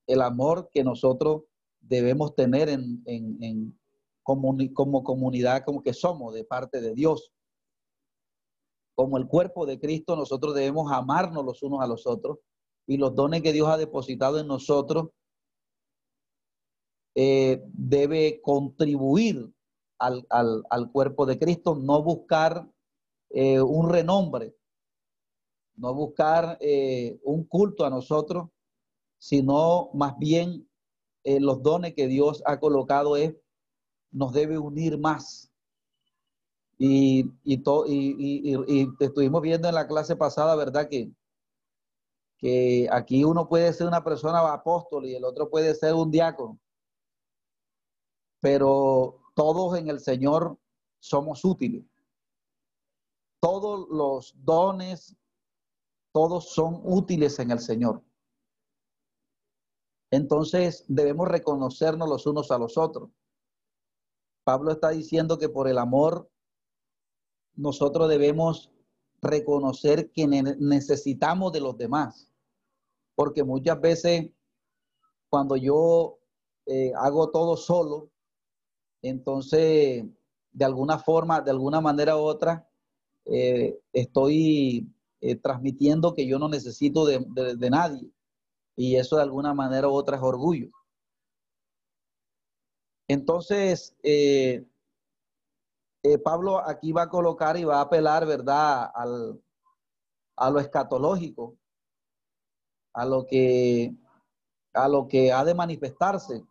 [0.05, 1.43] el amor que nosotros
[1.79, 3.79] debemos tener en,
[4.23, 7.31] como, comunidad, como que somos de parte de Dios.
[8.95, 12.39] Como el cuerpo de Cristo, nosotros debemos amarnos los unos a los otros
[12.87, 15.09] y los dones que Dios ha depositado en nosotros
[17.19, 19.51] eh, debe contribuir
[19.97, 22.69] al, cuerpo de Cristo, no buscar
[23.31, 24.55] eh, un renombre,
[25.77, 28.49] no buscar eh, un culto a nosotros,
[29.17, 30.69] sino más bien
[31.23, 33.35] los dones que Dios ha colocado es,
[34.11, 35.51] nos debe unir más.
[36.77, 40.87] Y, y, y, estuvimos viendo en la clase pasada, ¿verdad?
[40.87, 41.11] Que,
[42.37, 46.59] que aquí uno puede ser una persona apóstol y el otro puede ser un diácono.
[48.39, 50.57] Pero todos en el Señor
[50.99, 51.85] somos útiles.
[53.39, 55.15] Todos los dones
[56.17, 58.03] todos son útiles en el Señor.
[60.09, 63.11] Entonces debemos reconocernos los unos a los otros.
[64.43, 66.27] Pablo está diciendo que por el amor
[67.53, 68.71] nosotros debemos
[69.21, 72.31] reconocer que necesitamos de los demás.
[73.13, 74.31] Porque muchas veces
[75.29, 76.17] cuando yo
[76.65, 78.09] eh, hago todo solo,
[79.01, 80.05] entonces
[80.51, 82.67] de alguna forma, de alguna manera u otra,
[83.25, 88.09] eh, estoy eh, transmitiendo que yo no necesito de, nadie.
[88.75, 90.69] Y eso de alguna manera u otra es orgullo.
[93.07, 94.65] Entonces, eh,
[96.23, 99.39] Pablo aquí va a colocar y va a apelar, ¿verdad?, al,
[100.37, 101.55] a lo escatológico,
[102.93, 103.93] a lo que
[104.73, 106.43] a lo que ha de manifestarse.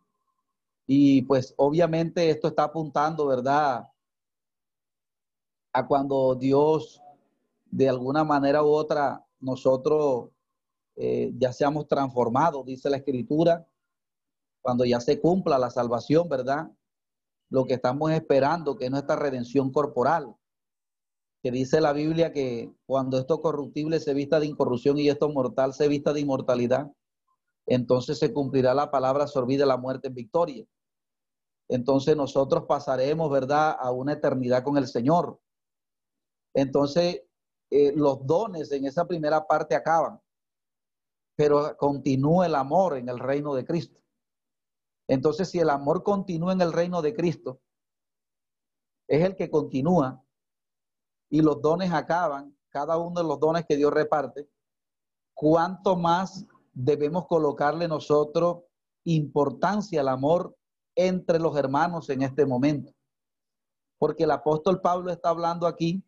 [0.87, 3.88] Y pues obviamente esto está apuntando, ¿verdad?
[5.72, 7.03] A cuando Dios
[7.70, 10.31] de alguna manera u otra nosotros
[10.96, 13.66] eh, ya seamos transformados, dice la escritura,
[14.62, 16.70] cuando ya se cumpla la salvación, ¿verdad?
[17.51, 20.35] Lo que estamos esperando, que es nuestra redención corporal,
[21.42, 25.75] que dice la Biblia que cuando esto corruptible se vista de incorrupción y esto mortal
[25.75, 26.90] se vista de inmortalidad,
[27.66, 30.66] entonces se cumplirá la palabra sorbida la muerte en victoria.
[31.69, 35.41] Entonces nosotros pasaremos, ¿verdad?, a una eternidad con el Señor.
[36.55, 37.23] Entonces,
[37.71, 40.21] eh, los dones en esa primera parte acaban,
[41.37, 44.01] pero continúa el amor en el reino de Cristo.
[45.09, 47.61] Entonces, si el amor continúa en el reino de Cristo,
[49.09, 50.23] es el que continúa
[51.29, 54.49] y los dones acaban, cada uno de los dones que Dios reparte,
[55.35, 58.65] ¿cuánto más debemos colocarle nosotros
[59.05, 60.57] importancia al amor
[60.97, 62.93] entre los hermanos en este momento?
[63.99, 66.03] Porque el apóstol Pablo está hablando aquí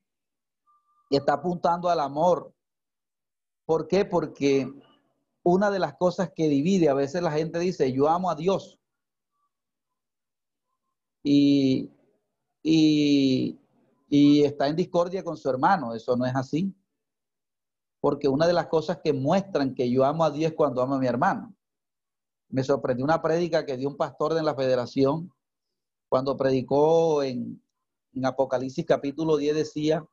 [1.11, 2.53] y está apuntando al amor.
[3.65, 4.05] ¿Por qué?
[4.05, 4.71] Porque
[5.43, 8.79] una de las cosas que divide, a veces la gente dice, yo amo a Dios.
[11.23, 11.91] Y,
[12.63, 13.59] y,
[14.09, 15.95] y está en discordia con su hermano.
[15.95, 16.75] Eso no es así.
[18.01, 20.95] Porque una de las cosas que muestran que yo amo a Dios es cuando amo
[20.95, 21.55] a mi hermano.
[22.49, 25.33] Me sorprendió una prédica que dio un pastor de la federación
[26.09, 27.63] cuando predicó en,
[28.25, 30.05] Apocalipsis capítulo 10 decía,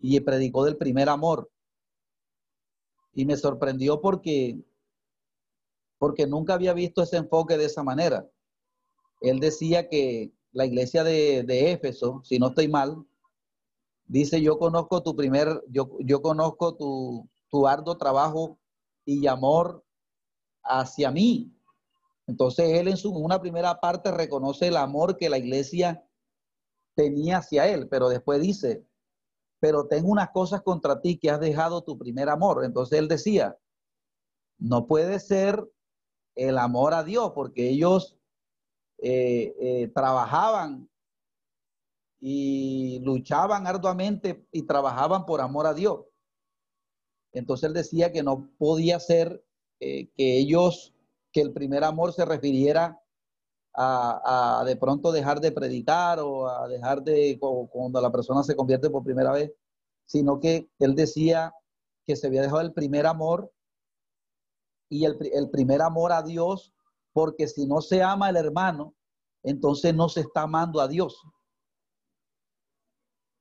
[0.00, 1.48] y predicó del primer amor.
[3.12, 4.58] Y me sorprendió porque,
[5.98, 8.28] porque nunca había visto ese enfoque de esa manera.
[9.20, 13.06] Él decía que la iglesia de, de Éfeso, si no estoy mal,
[14.06, 18.58] dice, yo conozco tu primer, yo, yo conozco tu, tu arduo trabajo
[19.04, 19.84] y amor
[20.62, 21.55] hacia mí.
[22.26, 26.04] Entonces él en su una primera parte reconoce el amor que la iglesia
[26.94, 28.84] tenía hacia él, pero después dice,
[29.60, 32.64] pero tengo unas cosas contra ti que has dejado tu primer amor.
[32.64, 33.56] Entonces él decía,
[34.58, 35.64] no puede ser
[36.34, 38.18] el amor a Dios, porque ellos
[38.98, 40.88] eh, eh, trabajaban
[42.18, 46.06] y luchaban arduamente y trabajaban por amor a Dios.
[47.32, 49.44] Entonces él decía que no podía ser
[49.80, 50.94] eh, que ellos,
[51.36, 52.98] que el primer amor se refiriera
[53.74, 58.88] a, de pronto dejar de predicar o a dejar de, cuando la persona se convierte
[58.88, 59.52] por primera vez,
[60.06, 61.52] sino que él decía
[62.06, 63.52] que se había dejado el primer amor
[64.88, 66.72] y el, el primer amor a Dios,
[67.12, 68.94] porque si no se ama al hermano,
[69.42, 71.20] entonces no se está amando a Dios.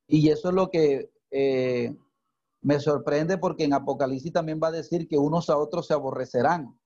[0.05, 1.95] Y eso es lo que eh,
[2.59, 6.77] me sorprende porque en Apocalipsis también va a decir que unos a otros se aborrecerán.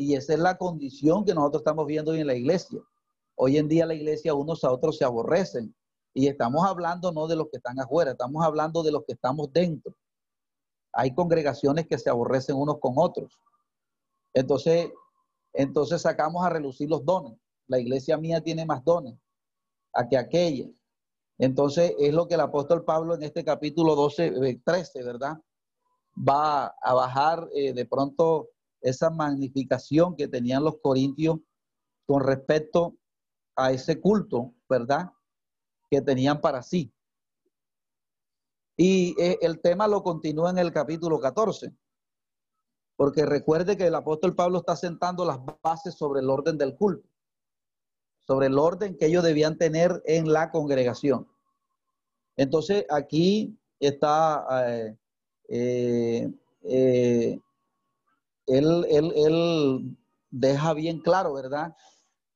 [0.00, 2.80] Y esa es la condición que nosotros estamos viendo hoy en la iglesia.
[3.34, 5.76] Hoy en día la iglesia unos a otros se aborrecen.
[6.14, 9.52] Y estamos hablando no de los que están afuera, estamos hablando de los que estamos
[9.52, 9.94] dentro.
[10.94, 13.38] Hay congregaciones que se aborrecen unos con otros.
[14.32, 14.90] Entonces,
[15.52, 17.38] entonces sacamos a relucir los dones.
[17.66, 19.18] La iglesia mía tiene más dones
[19.92, 20.70] a que aquella.
[21.36, 25.36] Entonces, es lo que el apóstol Pablo en este capítulo 12, 13, eh, ¿verdad?
[26.16, 28.48] Va a bajar eh, de pronto
[28.80, 31.38] esa magnificación que tenían los corintios
[32.06, 32.96] con respecto
[33.56, 35.10] a ese culto, ¿verdad?
[35.90, 36.92] Que tenían para sí.
[38.76, 41.74] Y eh, el tema lo continúa en el capítulo 14,
[42.96, 47.10] porque recuerde que el apóstol Pablo está sentando las bases sobre el orden del culto
[48.30, 51.26] sobre el orden que ellos debían tener en la congregación.
[52.36, 54.46] Entonces, aquí está,
[55.48, 57.40] eh, eh,
[58.58, 59.96] él,
[60.30, 61.74] deja bien claro, ¿verdad?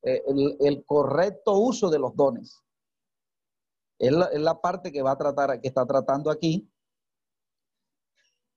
[0.02, 2.62] El, correcto uso de los dones.
[3.98, 6.70] Es la, es la parte que va a tratar, que está tratando aquí.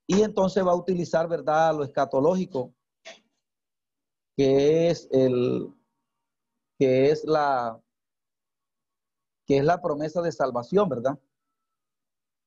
[0.06, 1.74] Y entonces va a utilizar, ¿verdad?
[1.74, 2.74] Lo escatológico,
[4.36, 5.72] que es el,
[6.78, 7.80] que es la
[9.46, 11.18] que es la promesa de salvación, ¿verdad?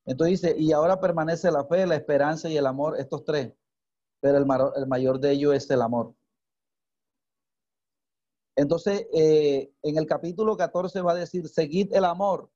[0.06, 3.52] Entonces dice, y ahora permanece la fe, la esperanza y el amor, estos tres,
[4.22, 6.16] pero el, el mayor de ellos es el amor.
[8.56, 12.50] Entonces, eh, en el capítulo 14 va a decir, seguid el amor.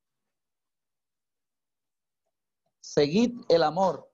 [2.81, 4.09] Seguid el amor.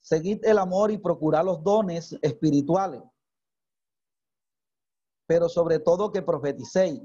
[0.00, 3.02] Seguid el amor y procurad los dones espirituales,
[5.26, 7.02] pero sobre todo que profeticéis,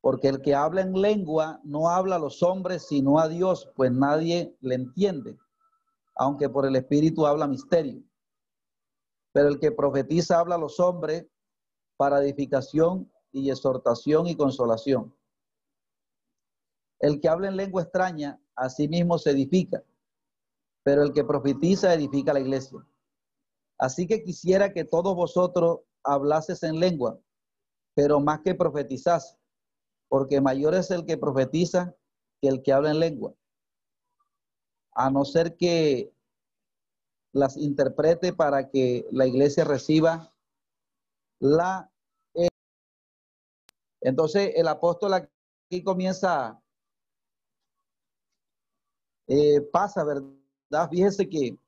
[0.00, 3.92] porque el que habla en lengua no habla a los hombres sino a Dios, pues
[3.92, 5.38] nadie le entiende,
[6.16, 8.02] aunque por el Espíritu habla misterio.
[9.32, 11.26] Pero el que profetiza habla a los hombres
[11.96, 15.14] para edificación y exhortación y consolación.
[17.00, 19.82] El que habla en lengua extraña, a sí mismo se edifica
[20.88, 22.78] pero el que profetiza edifica la iglesia.
[23.78, 27.20] Así que quisiera que todos vosotros hablases en lengua,
[27.94, 29.36] pero más que profetizase,
[30.08, 31.94] porque mayor es el que profetiza
[32.40, 33.34] que el que habla en lengua.
[34.92, 36.12] A no ser que
[37.32, 40.32] las interprete para que la iglesia reciba
[41.38, 41.90] la...
[44.00, 46.62] Entonces el apóstol aquí comienza,
[49.26, 50.88] eh, pasa, ¿verdad?
[50.88, 51.58] Fíjese que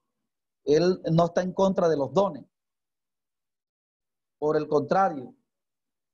[0.64, 2.44] él no está en contra de los dones.
[4.38, 5.34] Por el contrario,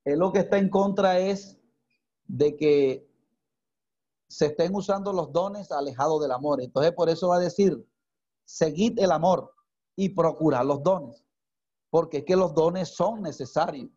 [0.05, 1.59] él lo que está en contra es
[2.27, 3.09] de que
[4.29, 6.61] se estén usando los dones alejados del amor.
[6.61, 7.87] Entonces, por eso va a decir,
[8.45, 9.53] seguid el amor
[9.95, 11.25] y procurad los dones,
[11.91, 13.91] porque es que los dones son necesarios.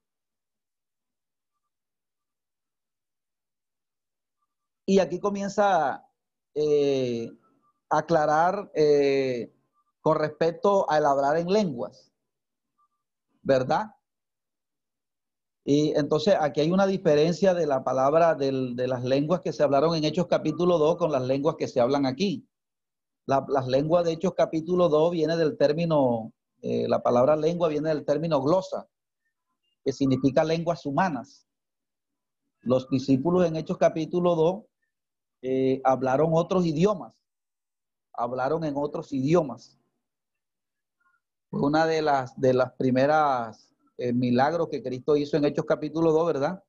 [4.86, 6.04] Y aquí comienza
[6.56, 7.30] eh,
[7.89, 9.54] aclarar eh,
[10.02, 12.12] con respecto al hablar en lenguas,
[13.42, 13.96] ¿verdad?
[15.71, 19.93] Y entonces aquí hay una diferencia de la palabra de las lenguas que se hablaron
[19.93, 22.49] en Hechos capítulo 2 con las lenguas que se hablan aquí.
[23.28, 28.03] las lenguas de Hechos capítulo 2 viene del término, eh, la palabra lengua viene del
[28.03, 28.88] término glosa,
[29.86, 31.47] que significa lenguas humanas.
[32.61, 34.63] Los discípulos en Hechos capítulo 2
[35.43, 37.13] eh, hablaron otros idiomas
[38.11, 39.78] hablaron en otros idiomas.
[41.51, 43.70] una de las, de las primeras
[44.00, 46.64] eh, milagros que Cristo hizo en Hechos capítulo 2, ¿verdad?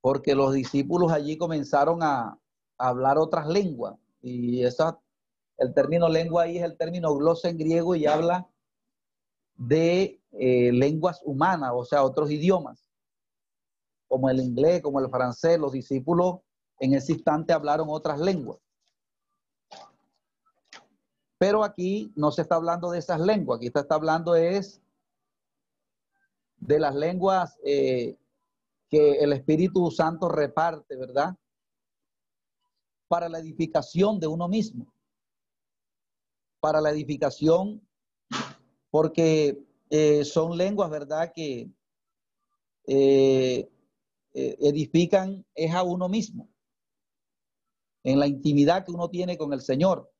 [0.00, 2.38] Porque los discípulos allí comenzaron a,
[2.78, 3.98] hablar otras lenguas.
[4.22, 4.98] Y esa,
[5.58, 8.48] el término lengua ahí es el término glosa en griego y habla
[9.56, 12.88] de eh, lenguas humanas, o sea, otros idiomas,
[14.06, 15.58] como el inglés, como el francés.
[15.58, 16.38] Los discípulos
[16.78, 18.60] en ese instante hablaron otras lenguas.
[21.36, 24.80] Pero aquí no se está hablando de esas lenguas, aquí está hablando es
[26.60, 28.16] de las lenguas eh,
[28.88, 31.36] que el Espíritu Santo reparte, ¿verdad?
[33.08, 34.92] Para la edificación de uno mismo.
[36.60, 37.86] Para la edificación,
[38.90, 41.32] porque eh, son lenguas, ¿verdad?
[41.34, 41.70] Que
[42.86, 43.70] eh,
[44.32, 46.48] edifican es a uno mismo,
[48.04, 50.12] en la intimidad que uno tiene con el Señor.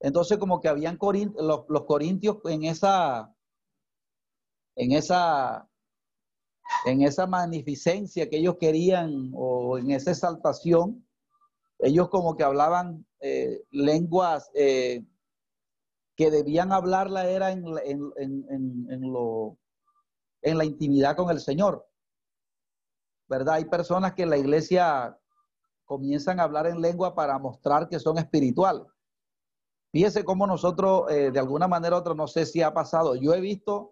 [0.00, 3.34] Entonces, como que habían los, los corintios en esa,
[4.76, 5.68] en esa,
[6.86, 11.06] en esa magnificencia que ellos querían o en esa exaltación,
[11.78, 15.04] ellos como que hablaban eh, lenguas eh,
[16.16, 19.58] que debían hablarla era en, en, lo,
[20.42, 21.86] en la intimidad con el Señor.
[23.28, 23.54] ¿Verdad?
[23.54, 25.18] Hay personas que en la iglesia
[25.84, 28.86] comienzan a hablar en lengua para mostrar que son espirituales.
[29.90, 33.14] Fíjese cómo nosotros, eh, de alguna manera u otra, no sé si ha pasado.
[33.14, 33.91] Yo he visto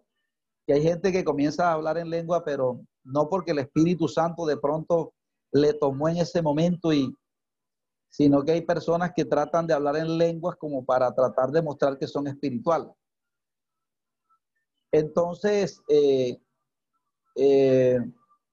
[0.71, 4.57] hay gente que comienza a hablar en lengua, pero no porque el Espíritu Santo de
[4.57, 5.13] pronto
[5.51, 7.15] le tomó en ese momento y
[8.09, 11.97] sino que hay personas que tratan de hablar en lenguas como para tratar de mostrar
[11.97, 12.91] que son espirituales.
[14.91, 16.37] Entonces, eh,
[17.35, 17.99] eh,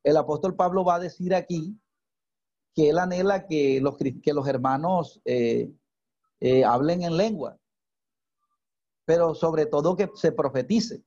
[0.05, 1.77] el apóstol Pablo va a decir aquí
[2.73, 5.73] que él anhela que los, que los hermanos eh,
[6.65, 7.59] hablen en lengua,
[9.05, 11.03] pero sobre todo que se profetice,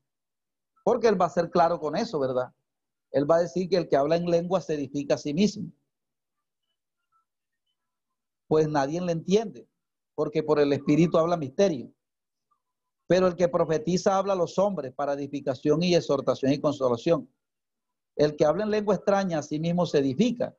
[0.83, 2.51] porque él va a ser claro con eso, ¿verdad?
[3.11, 5.71] Él va a decir que el que habla en lengua se edifica a sí mismo.
[8.47, 9.67] Pues nadie le entiende,
[10.15, 11.91] porque por el Espíritu habla misterio.
[13.07, 17.29] Pero el que profetiza habla a los hombres para edificación y exhortación y consolación.
[18.15, 20.55] El que habla en lengua extraña a sí mismo se edifica,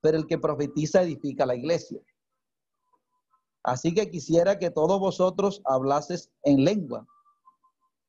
[0.00, 2.00] pero el que profetiza edifica la iglesia.
[3.62, 7.06] Así que quisiera que todos vosotros hablases en lengua,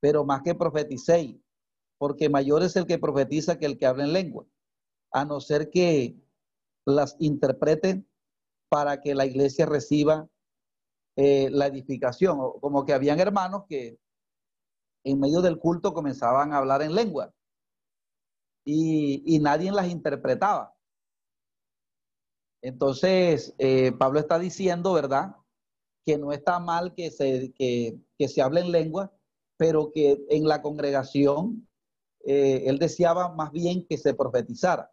[0.02, 1.38] pero más que profeticéis,
[1.98, 4.46] porque mayor es el que profetiza que el que habla en lengua,
[5.14, 6.18] a no ser que
[6.86, 8.06] las interpreten
[8.70, 10.28] para que la iglesia reciba
[11.16, 12.38] eh, la edificación.
[12.60, 13.98] Como que habían hermanos que
[15.06, 17.34] en medio del culto comenzaban a hablar en lengua
[18.66, 20.76] y, nadie las interpretaba.
[22.64, 25.36] Entonces, eh, Pablo está diciendo, ¿verdad?
[26.06, 29.12] que no está mal que se, que, se hable en lengua,
[29.62, 31.70] pero que en la congregación
[32.26, 34.92] eh, él deseaba más bien que se profetizara.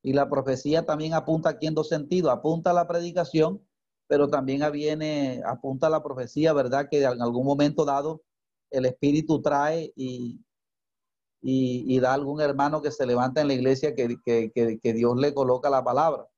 [0.00, 3.60] Y la profecía también apunta aquí en dos sentidos, apunta a la predicación,
[4.06, 6.86] pero también viene, apunta a la profecía, ¿verdad?
[6.88, 8.22] Que en algún momento dado
[8.70, 10.40] el Espíritu trae y,
[11.40, 15.68] y, da algún hermano que se levanta en la iglesia que, que Dios le coloca
[15.68, 16.28] la palabra.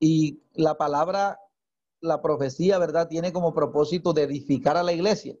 [0.00, 1.38] Y la palabra,
[2.00, 3.08] la profecía, ¿verdad?
[3.08, 5.36] Tiene como propósito de edificar a la iglesia.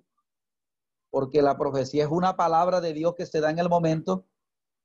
[1.10, 4.26] Porque la profecía es una palabra de Dios que se da en el momento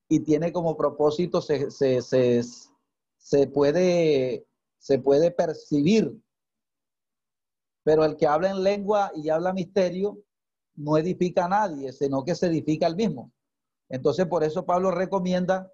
[0.08, 2.42] y tiene como propósito, se, se, se,
[3.18, 4.46] se puede,
[4.78, 6.22] se puede percibir.
[7.84, 10.22] Pero el que habla en lengua y habla misterio
[10.76, 13.32] no edifica a nadie, sino que se edifica al mismo.
[13.90, 15.72] Entonces, por eso Pablo recomienda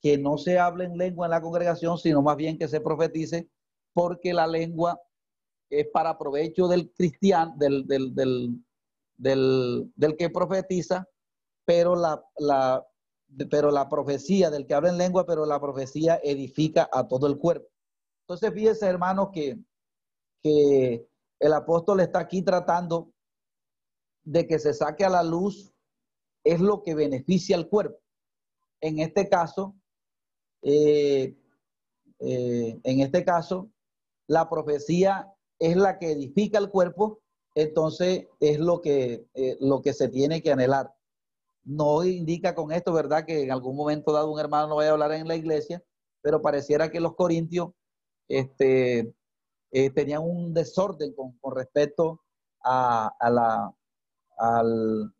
[0.00, 3.50] que no se hable en lengua en la congregación, sino más bien que se profetice,
[3.92, 5.00] porque la lengua
[5.70, 8.60] es para provecho del cristiano, del, del,
[10.18, 11.08] que profetiza,
[11.64, 12.84] pero la, la,
[13.48, 17.38] pero la profecía del que habla en lengua, pero la profecía edifica a todo el
[17.38, 17.68] cuerpo.
[18.22, 19.58] Entonces, fíjense, hermanos, que,
[20.42, 21.08] que
[21.38, 23.12] el apóstol está aquí tratando
[24.24, 25.72] de que se saque a la luz
[26.44, 28.00] es lo que beneficia al cuerpo.
[28.80, 29.76] En este caso,
[30.62, 31.36] eh,
[32.18, 33.70] eh, en este caso,
[34.26, 37.20] la profecía es la que edifica el cuerpo,
[37.54, 40.92] entonces es lo que, eh, lo que se tiene que anhelar.
[41.62, 44.92] No indica con esto, ¿verdad?, que en algún momento dado un hermano no vaya a
[44.94, 45.80] hablar en la iglesia,
[46.22, 47.70] pero pareciera que los corintios
[48.28, 49.14] este,
[49.70, 52.22] tenían un desorden con, respecto
[52.64, 53.72] a, la,
[54.38, 55.14] al,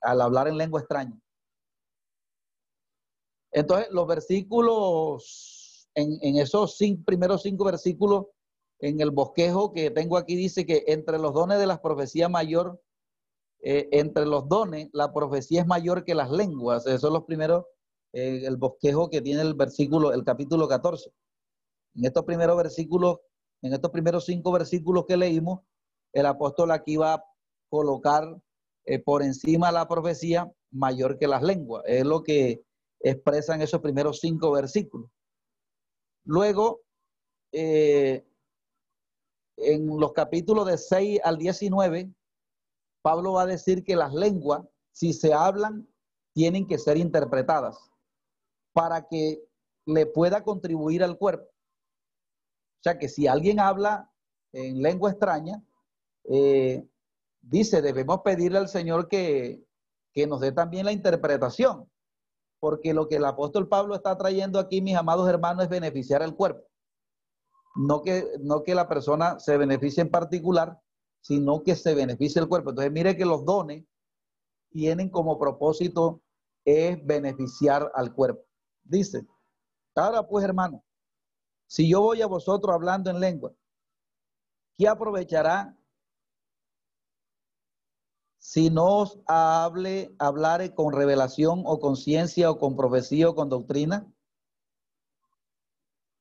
[0.00, 1.22] al hablar en lengua extraña.
[3.52, 8.26] Entonces, los versículos, en, esos primeros cinco versículos,
[8.82, 12.82] en el bosquejo que tengo aquí dice que entre los dones de la profecía mayor,
[13.62, 16.86] eh, entre los dones, la profecía es mayor que las lenguas.
[16.86, 17.64] Esos son los primeros,
[18.12, 21.10] el bosquejo que tiene el versículo, el capítulo 14.
[21.94, 23.20] En estos primeros versículos,
[23.62, 25.60] en estos primeros cinco versículos que leímos,
[26.12, 27.24] el apóstol aquí va a
[27.70, 28.24] colocar
[28.84, 31.84] eh, por encima la profecía mayor que las lenguas.
[31.86, 32.64] Es lo que
[33.00, 35.10] expresan esos primeros cinco versículos.
[36.24, 36.82] Luego,
[37.52, 38.24] eh,
[39.56, 42.12] en los capítulos de 6 al 19,
[43.02, 45.88] Pablo va a decir que las lenguas, si se hablan,
[46.32, 47.90] tienen que ser interpretadas
[48.72, 49.44] para que
[49.86, 51.44] le pueda contribuir al cuerpo.
[51.44, 54.10] O sea que si alguien habla
[54.52, 55.62] en lengua extraña,
[56.24, 56.86] eh,
[57.40, 59.64] dice, debemos pedirle al Señor que,
[60.12, 61.90] que nos dé también la interpretación,
[62.60, 66.34] porque lo que el apóstol Pablo está trayendo aquí, mis amados hermanos, es beneficiar al
[66.34, 66.71] cuerpo.
[67.74, 70.80] No que, no que la persona se beneficie en particular,
[71.20, 72.70] sino que se beneficie el cuerpo.
[72.70, 73.84] Entonces, mire que los dones
[74.70, 76.22] tienen como propósito
[76.64, 78.44] es beneficiar al cuerpo.
[78.84, 79.26] Dice,
[79.94, 80.82] ahora pues hermano,
[81.66, 83.52] si yo voy a vosotros hablando en lengua,
[84.76, 85.76] ¿qué aprovechará
[88.38, 93.48] si no os hable, hablare con revelación o con ciencia o con profecía o con
[93.48, 94.12] doctrina?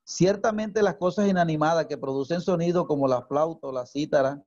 [0.04, 4.44] Ciertamente las cosas inanimadas que producen sonido como la flauta o la cítara,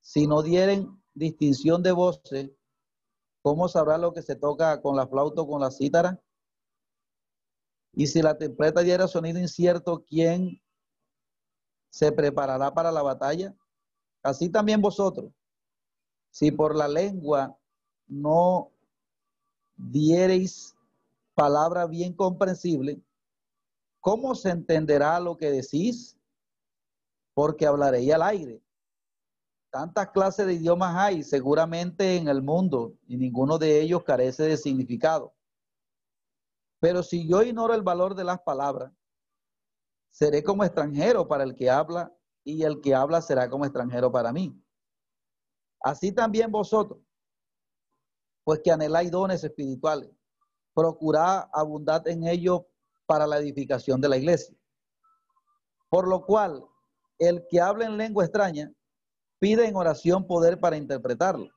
[0.00, 2.50] si no dieren distinción de voces,
[3.42, 6.20] ¿cómo sabrá lo que se toca con la flauta o con la cítara?
[7.94, 10.60] Y si la templeta diera sonido incierto, ¿quién
[11.90, 13.54] se preparará para la batalla?
[14.22, 15.32] Así también vosotros,
[16.30, 17.58] si por la lengua
[18.06, 18.72] no
[19.76, 20.74] diereis
[21.34, 23.02] palabra bien comprensible,
[24.02, 26.18] ¿cómo se entenderá lo que decís?
[27.32, 28.62] Porque hablaréis al aire.
[29.70, 34.58] Tantas clases de idiomas hay seguramente en el mundo y ninguno de ellos carece de
[34.58, 35.34] significado.
[36.78, 38.92] Pero si yo ignoro el valor de las palabras,
[40.10, 42.12] seré como extranjero para el que habla
[42.44, 44.60] y el que habla será como extranjero para mí.
[45.80, 47.00] Así también vosotros,
[48.44, 50.10] pues que anheláis dones espirituales,
[50.74, 52.62] procurad abundar en ellos
[53.06, 54.56] para la edificación de la iglesia.
[55.88, 56.64] Por lo cual,
[57.18, 58.72] el que habla en lengua extraña,
[59.38, 61.50] pide en oración poder para interpretarlo.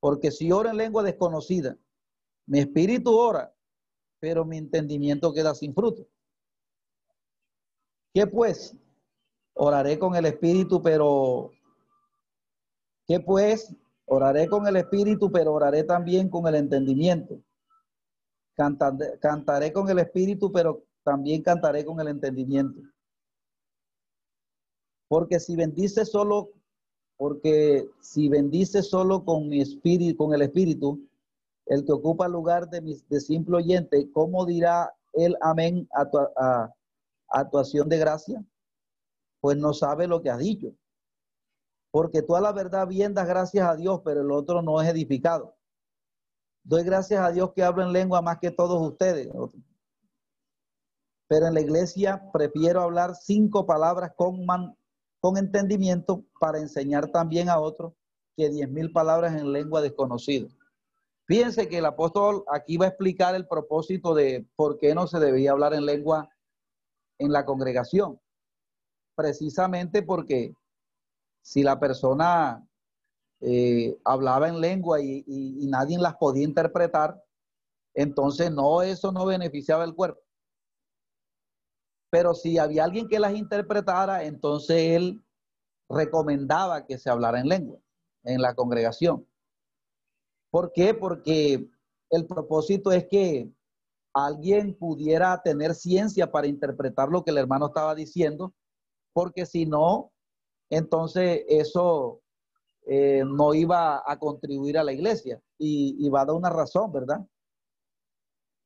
[0.00, 1.76] Porque si ora en lengua desconocida,
[2.46, 3.54] mi espíritu ora,
[4.18, 6.06] pero mi entendimiento queda sin fruto.
[8.14, 8.76] ¿Qué pues?
[9.54, 11.50] Oraré con el espíritu, pero
[13.06, 13.74] ¿qué pues?
[14.06, 17.40] Oraré con el espíritu, pero oraré también con el entendimiento.
[18.54, 22.80] Cantaré, cantaré con el espíritu, pero también cantaré con el entendimiento.
[25.08, 26.50] Porque si bendice solo,
[27.16, 31.06] porque si bendice solo con mi espíritu, con el espíritu,
[31.66, 36.10] el que ocupa el lugar de, mi, de simple oyente, ¿cómo dirá el amén a
[36.10, 36.74] tu a,
[37.28, 38.44] actuación de gracia?
[39.40, 40.74] Pues no sabe lo que ha dicho.
[41.90, 44.88] Porque tú a la verdad bien das gracias a Dios, pero el otro no es
[44.88, 45.54] edificado.
[46.64, 49.28] Doy gracias a Dios que hablo en lengua más que todos ustedes.
[51.28, 54.46] Pero en la iglesia prefiero hablar cinco palabras con,
[55.20, 57.94] con entendimiento para enseñar también a otros
[58.36, 60.48] que diez mil palabras en lengua desconocida.
[61.26, 65.18] Fíjense que el apóstol aquí va a explicar el propósito de por qué no se
[65.18, 66.28] debía hablar en lengua
[67.18, 68.20] en la congregación.
[69.14, 70.54] Precisamente porque
[71.42, 72.66] si la persona
[73.44, 77.20] eh, hablaba en lengua y, y, nadie las podía interpretar,
[77.92, 80.20] entonces no, eso no beneficiaba el cuerpo.
[82.08, 85.24] Pero si había alguien que las interpretara, entonces él
[85.88, 87.80] recomendaba que se hablara en lengua
[88.24, 89.26] en la congregación.
[90.50, 90.94] ¿Por qué?
[90.94, 91.68] Porque
[92.10, 93.50] el propósito es que
[94.14, 98.54] alguien pudiera tener ciencia para interpretar lo que el hermano estaba diciendo,
[99.12, 100.12] porque si no,
[100.70, 102.21] entonces eso
[102.86, 107.20] eh, no iba a contribuir a la iglesia y, va a dar una razón, ¿verdad?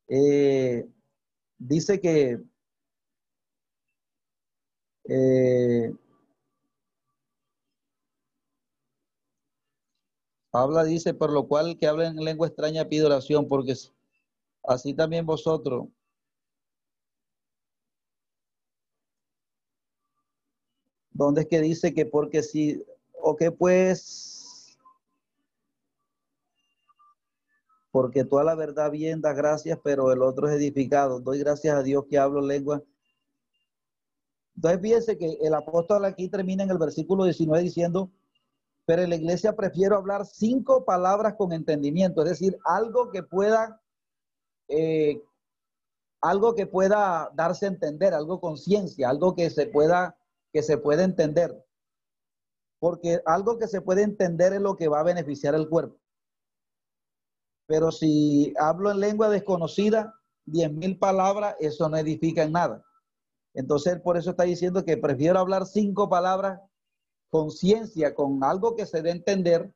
[0.09, 0.89] Eh,
[1.59, 2.41] dice que
[5.09, 5.93] eh,
[10.57, 13.75] Habla, dice, por lo cual que habla en lengua extraña pide oración, porque
[14.65, 15.89] así también vosotros.
[21.11, 22.83] ¿Dónde es que dice que porque si,
[23.21, 24.79] o que pues,
[27.91, 31.21] porque toda la verdad bien da gracias, pero el otro es edificado.
[31.21, 32.83] Doy gracias a Dios que hablo lengua.
[34.55, 38.11] Entonces fíjense que el apóstol aquí termina en el versículo 19 diciendo,
[38.87, 43.83] pero en la iglesia prefiero hablar cinco palabras con entendimiento, es decir, algo que pueda,
[44.69, 45.21] eh,
[46.21, 50.17] algo que pueda darse a entender, algo con ciencia, algo que se pueda,
[50.53, 51.66] que se pueda entender.
[52.79, 55.99] Porque algo que se puede entender es lo que va a beneficiar el cuerpo.
[57.67, 60.15] Pero si hablo en lengua desconocida,
[60.45, 62.85] diez mil palabras, eso no edifica en nada.
[63.55, 66.61] Entonces, por eso está diciendo que prefiero hablar cinco palabras
[67.31, 69.75] con ciencia, con algo que se dé a entender,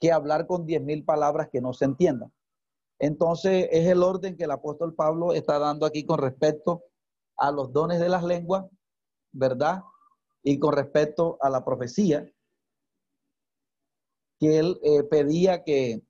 [0.00, 2.32] que hablar con diez mil palabras que no se entiendan.
[3.00, 6.84] Entonces, es el orden que el apóstol Pablo está dando aquí con respecto
[7.36, 8.66] a los dones de las lenguas,
[9.32, 9.82] ¿verdad?
[10.42, 12.30] Y con respecto a la profecía,
[14.48, 16.02] él eh, pedía que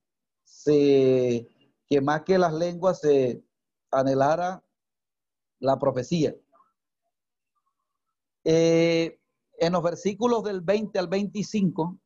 [0.45, 1.49] se,
[1.87, 3.45] que más que las lenguas se
[3.91, 4.65] anhelara
[5.61, 6.35] la profecía.
[8.45, 9.19] Eh,
[9.59, 11.99] en los versículos del 20 al 25,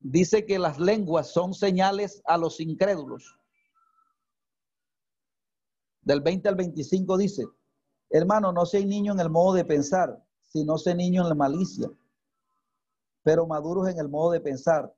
[0.00, 3.38] dice que las lenguas son señales a los incrédulos.
[6.02, 7.44] Del 20 al 25 dice,
[8.10, 11.90] hermano, no seas niño en el modo de pensar, sino sé niño en la malicia,
[13.28, 14.90] pero maduros en el modo de pensar.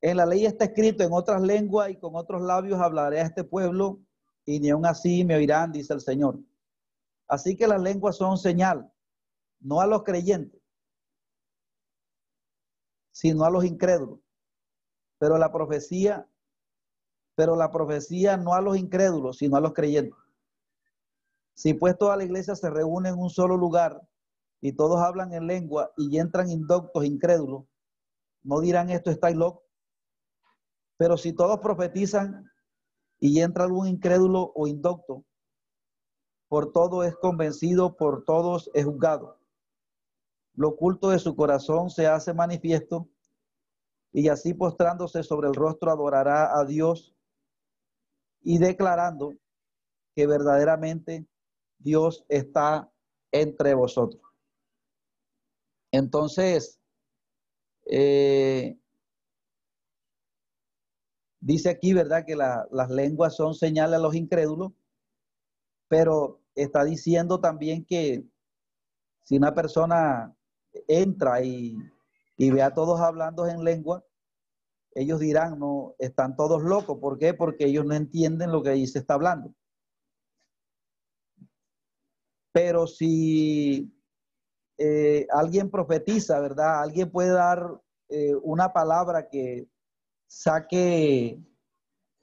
[0.00, 3.44] En la ley está escrito en otras lenguas y con otros labios hablaré a este
[3.44, 4.00] pueblo
[4.44, 6.40] y ni aun así me oirán, dice el Señor.
[7.28, 8.92] Así que las lenguas son señal,
[9.60, 10.60] no a los creyentes,
[13.12, 14.18] sino a los incrédulos.
[15.18, 16.28] Pero la profecía,
[17.36, 20.23] pero la profecía no a los incrédulos, sino a los creyentes.
[21.54, 24.00] Si pues toda la iglesia se reúne en un solo lugar
[24.60, 27.64] y todos hablan en lengua y entran indoctos incrédulos,
[28.42, 29.62] no dirán esto estáis locos.
[30.96, 32.50] Pero si todos profetizan
[33.20, 35.24] y entra algún incrédulo o indocto,
[36.48, 39.38] por todo es convencido, por todos es juzgado.
[40.54, 43.08] Lo oculto de su corazón se hace manifiesto
[44.12, 47.16] y así postrándose sobre el rostro adorará a Dios
[48.42, 49.34] y declarando
[50.14, 51.26] que verdaderamente
[51.84, 52.90] Dios está
[53.30, 54.20] entre vosotros.
[55.92, 56.80] Entonces,
[57.86, 58.76] eh,
[61.44, 62.24] Dice aquí, ¿verdad?
[62.24, 64.72] Que las lenguas son señales a los incrédulos,
[65.88, 68.24] pero está diciendo también que
[69.24, 70.34] si una persona
[70.88, 71.76] entra y,
[72.38, 74.02] ve a todos hablando en lengua,
[74.94, 76.96] ellos dirán, no, están todos locos.
[76.98, 77.34] ¿Por qué?
[77.34, 79.54] Porque ellos no entienden lo que ahí se está hablando.
[82.54, 83.92] Pero si
[84.78, 86.82] eh, alguien profetiza, ¿verdad?
[86.82, 89.68] Alguien puede dar eh, una palabra que
[90.28, 91.42] saque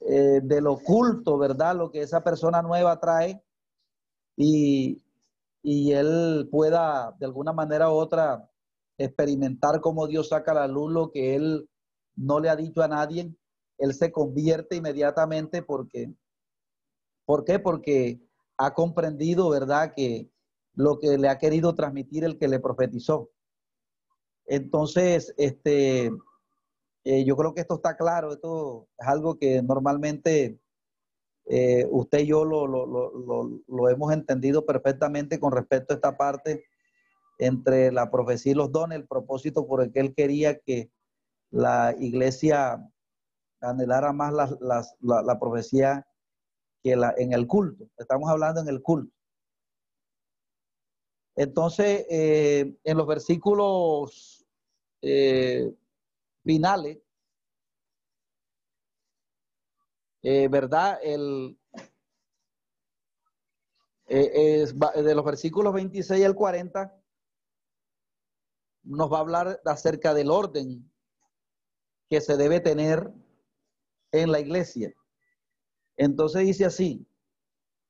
[0.00, 1.76] eh, del oculto, ¿verdad?
[1.76, 3.44] Lo que esa persona nueva trae
[4.34, 5.04] y,
[5.62, 8.50] y él pueda de alguna manera u otra
[8.96, 11.68] experimentar cómo Dios saca la luz lo que él
[12.16, 13.34] no le ha dicho a nadie,
[13.76, 16.10] él se convierte inmediatamente porque,
[17.26, 17.58] ¿por qué?
[17.58, 18.18] Porque
[18.64, 19.92] ha comprendido, ¿verdad?
[19.94, 20.30] Que
[20.74, 23.30] lo que le ha querido transmitir el que le profetizó.
[24.46, 26.12] Entonces, este,
[27.04, 30.60] eh, yo creo que esto está claro, esto es algo que normalmente
[31.46, 36.64] eh, usted y yo lo, lo, hemos entendido perfectamente con respecto a esta parte
[37.38, 40.92] entre la profecía y los dones, el propósito por el que él quería que
[41.50, 42.88] la iglesia
[43.60, 46.06] anhelara más la, profecía
[46.82, 47.88] que la, en el culto.
[47.96, 49.14] Estamos hablando en el culto.
[51.34, 54.44] Entonces, eh, en los versículos
[56.44, 56.98] finales,
[60.22, 61.00] eh, ¿verdad?
[61.02, 61.58] El,
[64.06, 67.02] eh, de los versículos 26 al 40
[68.84, 70.88] nos va a hablar acerca del orden
[72.08, 73.10] que se debe tener
[74.12, 74.92] en la iglesia.
[75.96, 77.06] Entonces dice así,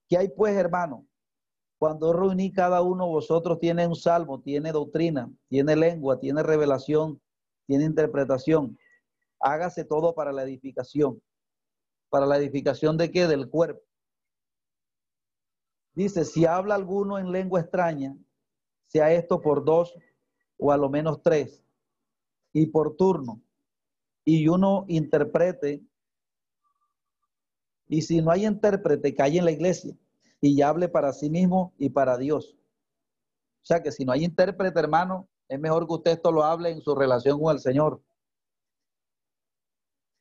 [0.09, 1.07] ¿qué hay pues, hermano?
[1.78, 7.20] Cuando reuní cada uno, vosotros tiene un salmo, tiene doctrina, tiene lengua, tiene revelación,
[7.66, 8.78] tiene interpretación.
[9.40, 11.20] Hágase todo para la edificación.
[12.09, 13.26] ¿Para la edificación de qué?
[13.26, 13.82] Del cuerpo.
[15.94, 18.16] Dice, si habla alguno en lengua extraña,
[18.86, 19.94] sea esto por dos
[20.59, 21.64] o a lo menos tres,
[22.53, 23.40] y por turno,
[24.24, 25.82] y uno interprete,
[27.93, 29.95] y si no hay intérprete, calle en la iglesia
[30.40, 32.57] y hable para sí mismo y para Dios.
[32.57, 36.70] O sea que si no hay intérprete, hermano, es mejor que usted esto lo hable
[36.70, 38.03] en su relación con el Señor.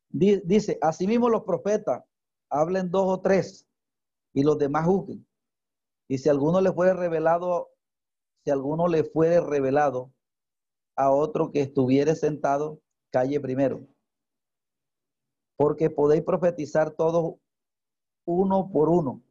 [0.10, 2.04] Dice, asimismo los profetas
[2.50, 3.66] hablen dos o tres
[4.34, 5.26] y los demás juzguen.
[6.10, 7.70] Y si alguno le fuere revelado,
[8.44, 10.12] si alguno le fuere revelado
[10.98, 13.88] a otro que estuviere sentado, calle primero.
[15.56, 17.36] Porque podéis profetizar todos
[18.26, 19.22] uno por uno,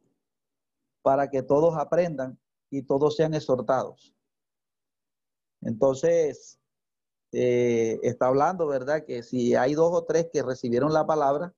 [1.01, 2.39] para que todos aprendan
[2.69, 4.15] y todos sean exhortados.
[5.61, 6.59] Entonces,
[7.31, 9.05] eh, está hablando, ¿verdad?
[9.05, 11.53] Que si hay dos o tres que recibieron la palabra,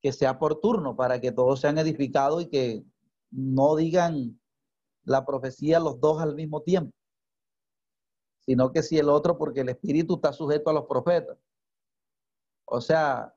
[0.00, 2.84] que sea por turno para que todos sean edificados y que
[3.30, 4.38] no digan
[5.04, 6.94] la profecía los dos al mismo tiempo,
[8.40, 11.38] sino que si el otro, porque el espíritu está sujeto a los profetas.
[12.66, 13.34] O sea,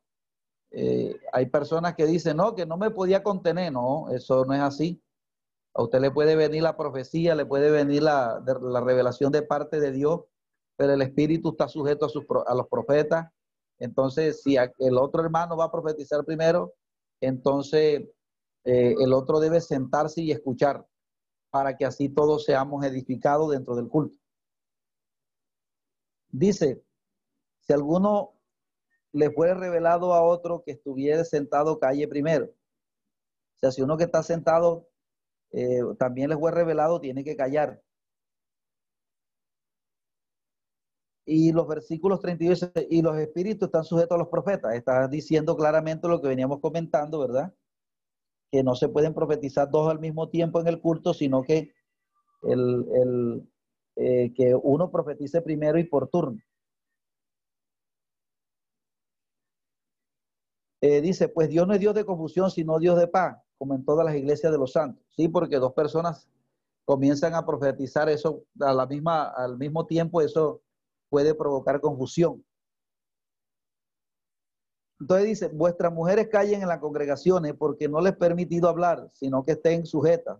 [0.72, 4.62] eh, hay personas que dicen, no, que no me podía contener, no, eso no es
[4.62, 5.02] así.
[5.74, 9.80] A usted le puede venir la profecía, le puede venir la, la revelación de parte
[9.80, 10.22] de Dios,
[10.76, 13.32] pero el espíritu está sujeto a, sus, a los profetas.
[13.80, 16.74] Entonces, si el otro hermano va a profetizar primero,
[17.22, 18.04] entonces
[18.64, 20.86] eh, el otro debe sentarse y escuchar
[21.50, 24.18] para que así todos seamos edificados dentro del culto.
[26.30, 26.84] Dice,
[27.62, 28.37] si alguno
[29.18, 32.46] le fue revelado a otro que estuviera sentado, calle primero.
[32.46, 34.88] O sea, si uno que está sentado
[35.52, 37.82] eh, también le fue revelado, tiene que callar.
[41.26, 44.76] Y los versículos 32 y los espíritus están sujetos a los profetas.
[44.76, 47.54] Está diciendo claramente lo que veníamos comentando, ¿verdad?
[48.52, 51.74] Que no se pueden profetizar dos al mismo tiempo en el culto, sino que
[52.44, 53.50] el,
[53.96, 56.40] eh, que uno profetice primero y por turno.
[60.82, 63.84] Eh, dice, pues Dios no es Dios de confusión, sino Dios de paz, como en
[63.84, 65.04] todas las iglesias de los santos.
[65.10, 66.30] Sí, porque dos personas
[66.86, 70.62] comienzan a profetizar eso a la misma, al mismo tiempo, eso
[71.10, 72.44] puede provocar confusión.
[75.00, 79.44] Entonces dice, vuestras mujeres callen en las congregaciones porque no les he permitido hablar, sino
[79.44, 80.40] que estén sujetas,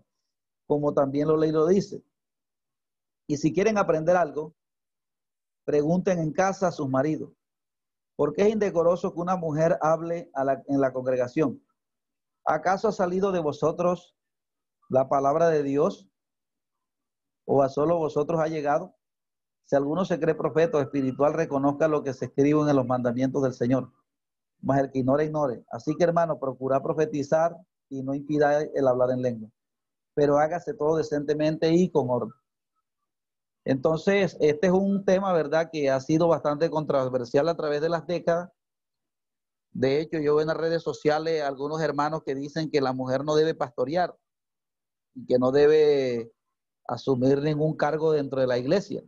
[0.66, 2.02] como también lo ley lo dice.
[3.28, 4.54] Y si quieren aprender algo,
[5.64, 7.30] pregunten en casa a sus maridos
[8.18, 10.28] ¿Por qué es indecoroso que una mujer hable
[10.66, 11.62] en la congregación?
[12.44, 14.16] ¿Acaso ha salido de vosotros
[14.88, 16.10] la palabra de Dios?
[17.44, 18.96] ¿O a solo vosotros ha llegado?
[19.66, 23.40] Si alguno se cree profeta o espiritual, reconozca lo que se escribe en los mandamientos
[23.40, 23.92] del Señor.
[24.62, 25.64] Mas el que ignora, ignore.
[25.70, 27.56] Así que, hermano, procura profetizar
[27.88, 29.50] y no impida el hablar en lengua.
[30.14, 32.32] Pero hágase todo decentemente y con orden.
[33.68, 38.06] Entonces, este es un tema, ¿verdad?, que ha sido bastante controversial a través de las
[38.06, 38.50] décadas.
[39.72, 43.26] De hecho, yo veo en las redes sociales algunos hermanos que dicen que la mujer
[43.26, 44.16] no debe pastorear
[45.14, 46.32] y que no debe
[46.86, 49.04] asumir ningún cargo dentro de la iglesia.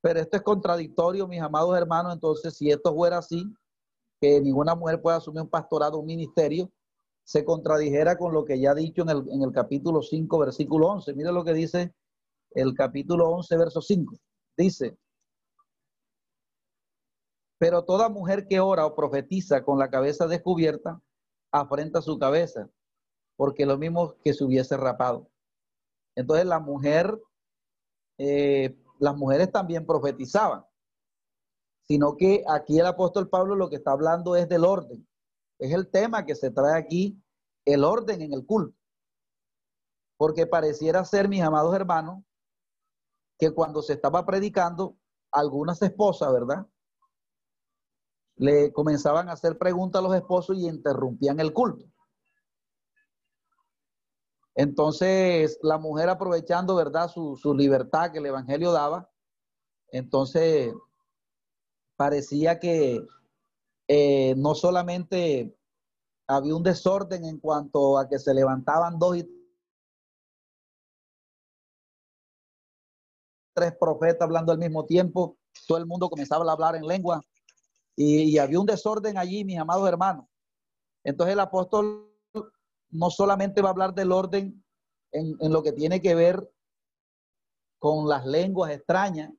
[0.00, 2.12] Pero esto es contradictorio, mis amados hermanos.
[2.12, 3.54] Entonces, si esto fuera así,
[4.20, 6.72] que ninguna mujer pueda asumir un pastorado, un ministerio,
[7.22, 10.88] se contradijera con lo que ya ha dicho en el, en el capítulo 5, versículo
[10.88, 11.14] 11.
[11.14, 11.94] Mire lo que dice
[12.52, 14.16] el capítulo 11, verso 5.
[14.56, 14.98] Dice,
[17.58, 21.00] pero toda mujer que ora o profetiza con la cabeza descubierta,
[21.52, 22.70] afrenta su cabeza,
[23.36, 25.30] porque lo mismo que se hubiese rapado.
[26.16, 27.20] Entonces la mujer,
[28.18, 30.64] eh, las mujeres también profetizaban,
[31.82, 35.06] sino que aquí el apóstol Pablo lo que está hablando es del orden.
[35.58, 37.22] Es el tema que se trae aquí,
[37.66, 38.76] el orden en el culto.
[40.16, 42.24] Porque pareciera ser, mis amados hermanos,
[43.40, 44.98] que cuando se estaba predicando,
[45.32, 46.66] algunas esposas, ¿verdad?
[48.36, 51.86] Le comenzaban a hacer preguntas a los esposos y interrumpían el culto.
[54.54, 59.10] Entonces, la mujer aprovechando, ¿verdad?, su, libertad que el Evangelio daba,
[59.90, 60.74] entonces
[61.96, 63.06] parecía que
[63.88, 65.56] eh, no solamente
[66.26, 69.39] había un desorden en cuanto a que se levantaban dos y
[73.60, 75.36] tres profetas hablando al mismo tiempo,
[75.66, 77.22] todo el mundo comenzaba a hablar en lengua
[77.96, 80.26] y, había un desorden allí, mis amados hermanos.
[81.04, 82.10] Entonces el apóstol
[82.90, 84.64] no solamente va a hablar del orden
[85.12, 86.50] en, lo que tiene que ver
[87.78, 89.32] con las lenguas extrañas,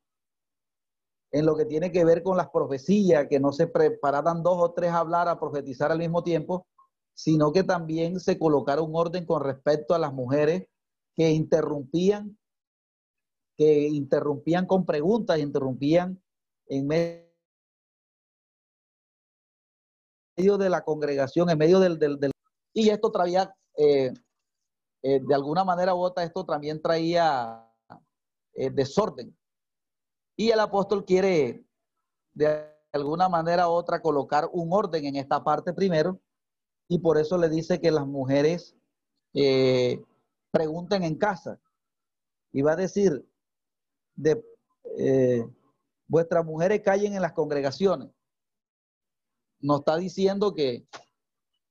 [1.31, 4.73] en lo que tiene que ver con las profecías, que no se prepararan dos o
[4.73, 6.67] tres a hablar, a profetizar al mismo tiempo,
[7.13, 10.67] sino que también se colocara un orden con respecto a las mujeres
[11.15, 12.37] que interrumpían
[13.57, 16.21] que interrumpían con preguntas, interrumpían
[16.67, 17.27] en medio
[20.57, 21.99] de la congregación, en medio del...
[21.99, 22.31] del,
[22.73, 24.13] y esto traía, eh,
[25.03, 27.69] eh, de alguna manera u otra, esto también traía
[28.53, 29.37] eh, desorden.
[30.37, 31.65] Y el apóstol quiere,
[32.33, 36.21] de alguna manera u otra, colocar un orden en esta parte primero,
[36.87, 38.75] y por eso le dice que las mujeres
[40.51, 41.59] pregunten en casa.
[42.53, 43.25] Y va a decir,
[44.15, 44.43] de
[44.97, 45.45] eh,
[46.07, 48.09] vuestras mujeres callen en las congregaciones.
[49.59, 50.87] Nos está diciendo que,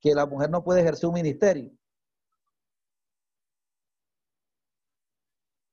[0.00, 1.72] que la mujer no puede ejercer un ministerio.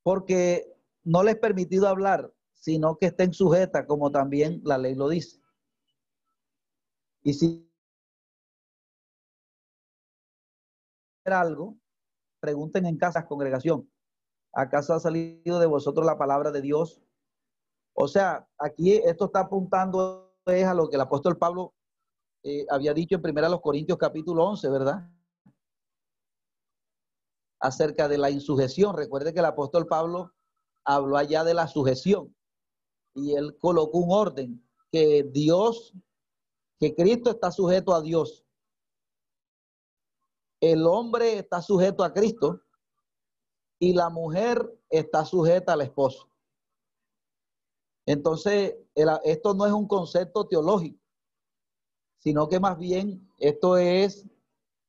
[0.03, 5.09] Porque no les es permitido hablar, sino que estén sujetas como también la ley lo
[5.09, 5.39] dice.
[7.23, 7.67] Y si
[11.25, 11.77] algo,
[12.39, 13.89] pregunten en casas, congregación,
[14.53, 17.01] ¿acaso ha salido de vosotros la palabra de Dios?
[17.93, 21.73] O sea, aquí esto está apuntando es a lo que el apóstol Pablo
[22.43, 25.09] eh, había dicho en 1 Corintios capítulo 11, ¿verdad?
[27.59, 28.95] Acerca de la insujeción.
[28.95, 30.33] Recuerde que el apóstol Pablo
[30.85, 32.33] habló allá de la sujeción
[33.13, 35.93] y él colocó un orden que Dios,
[36.79, 38.45] que Cristo está sujeto a Dios.
[40.61, 42.61] El hombre está sujeto a Cristo
[43.79, 46.29] y la mujer está sujeta al esposo.
[48.05, 48.75] Entonces,
[49.25, 50.99] esto no es un concepto teológico,
[52.19, 54.25] sino que más bien esto es,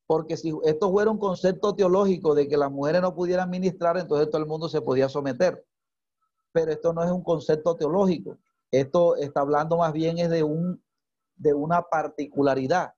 [0.06, 4.30] porque si esto fuera un concepto teológico de que las mujeres no pudieran ministrar, entonces
[4.30, 5.66] todo el mundo se podía someter.
[6.52, 8.38] Pero esto no es un concepto teológico.
[8.70, 10.82] Esto está hablando más bien es de, un,
[11.36, 12.94] de una particularidad.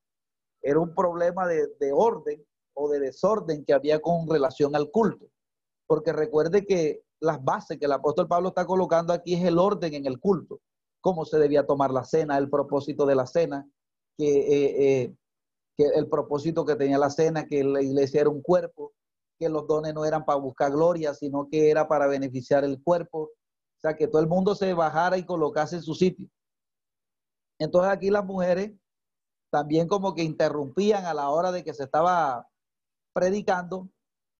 [0.60, 5.29] Era un problema de, de orden o de desorden que había con relación al culto.
[5.90, 9.92] Porque recuerde que las bases que el apóstol Pablo está colocando aquí es el orden
[9.92, 10.60] en el culto,
[11.00, 13.68] cómo se debía tomar la cena, el propósito de la cena,
[14.16, 15.16] que, eh, eh,
[15.76, 18.92] que el propósito que tenía la cena, que la iglesia era un cuerpo,
[19.36, 23.22] que los dones no eran para buscar gloria, sino que era para beneficiar el cuerpo.
[23.22, 26.28] O sea, que todo el mundo se bajara y colocase en su sitio.
[27.58, 28.70] Entonces aquí las mujeres
[29.50, 32.46] también como que interrumpían a la hora de que se estaba
[33.12, 33.88] predicando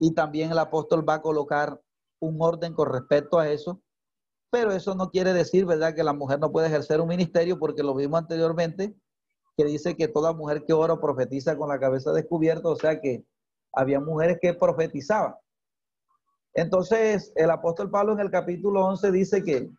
[0.01, 1.81] y también el apóstol va a colocar
[2.21, 3.83] un orden con respecto a eso,
[4.51, 7.83] pero eso no quiere decir, ¿verdad?, que la mujer no puede ejercer un ministerio, porque
[7.83, 8.97] lo vimos anteriormente,
[9.57, 13.25] que dice que toda mujer que ora profetiza con la cabeza descubierta, o sea que
[13.73, 15.35] había mujeres que profetizaban.
[16.55, 19.71] Entonces, el apóstol Pablo en el capítulo 11 dice que,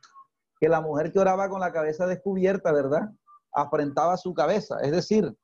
[0.60, 3.10] que la mujer que oraba con la cabeza descubierta, ¿verdad?,
[3.54, 5.36] afrentaba su cabeza, es decir,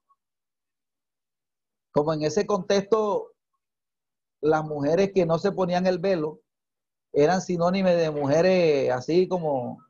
[1.91, 3.31] como en ese contexto,
[4.47, 6.41] las mujeres que no se ponían el velo,
[7.13, 9.83] eran sinónimos de mujeres así como,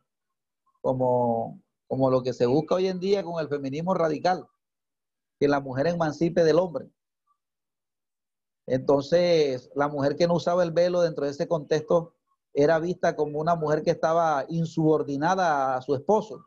[0.82, 4.48] como, como lo que se busca hoy en día con el feminismo radical,
[5.40, 6.90] que la mujer emancipe del hombre.
[8.66, 12.14] Entonces, la mujer que no usaba el velo dentro de ese contexto
[12.54, 16.46] era vista como una mujer que estaba insubordinada a su esposo.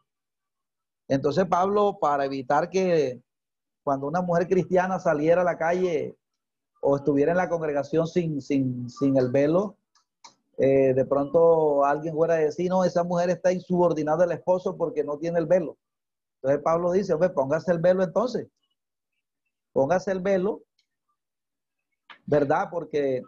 [1.09, 3.23] Entonces, Pablo, para evitar que
[3.83, 6.20] cuando una mujer cristiana saliera a la calle
[6.81, 9.76] o estuviera en la congregación sin, sin, sin el velo,
[10.59, 15.05] eh, de pronto alguien fuera a decir, no, esa mujer está insubordinada al esposo porque
[15.05, 15.78] no tiene el velo.
[16.37, 18.49] Entonces Pablo dice, hombre, póngase el velo entonces.
[19.72, 20.62] Póngase el velo,
[22.26, 22.68] ¿verdad?
[22.70, 23.22] Porque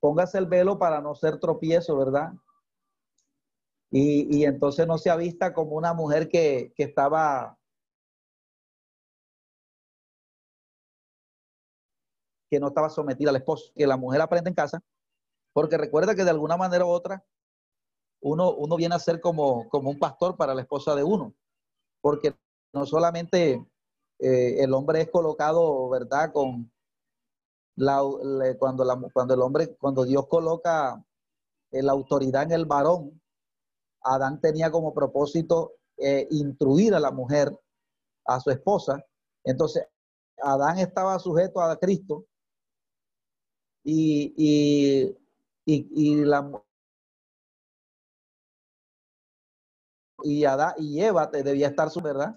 [0.00, 2.32] póngase el velo para no ser tropiezo, ¿verdad?
[3.90, 7.56] Y, entonces no se vista como una mujer que, que estaba
[12.54, 14.80] que no estaba sometida al esposo, que la mujer aprende en casa
[15.54, 17.24] porque recuerda que de alguna manera u otra,
[18.20, 21.34] uno, uno viene a ser como, como un pastor para la esposa de uno.
[22.00, 22.36] Porque
[22.72, 23.64] no solamente
[24.18, 26.32] eh, el hombre es colocado, ¿verdad?
[26.32, 26.72] Con
[27.76, 28.02] la,
[28.58, 31.02] cuando, la, cuando el hombre, cuando Dios coloca
[31.70, 33.22] eh, la autoridad en el varón,
[34.02, 37.56] Adán tenía como propósito eh, instruir a la mujer,
[38.26, 39.04] a su esposa.
[39.44, 39.86] Entonces,
[40.38, 42.26] Adán estaba sujeto a Cristo
[43.84, 45.16] y, y
[45.66, 46.62] y, la
[50.22, 52.34] y Adán y Eva debía estar su verdad,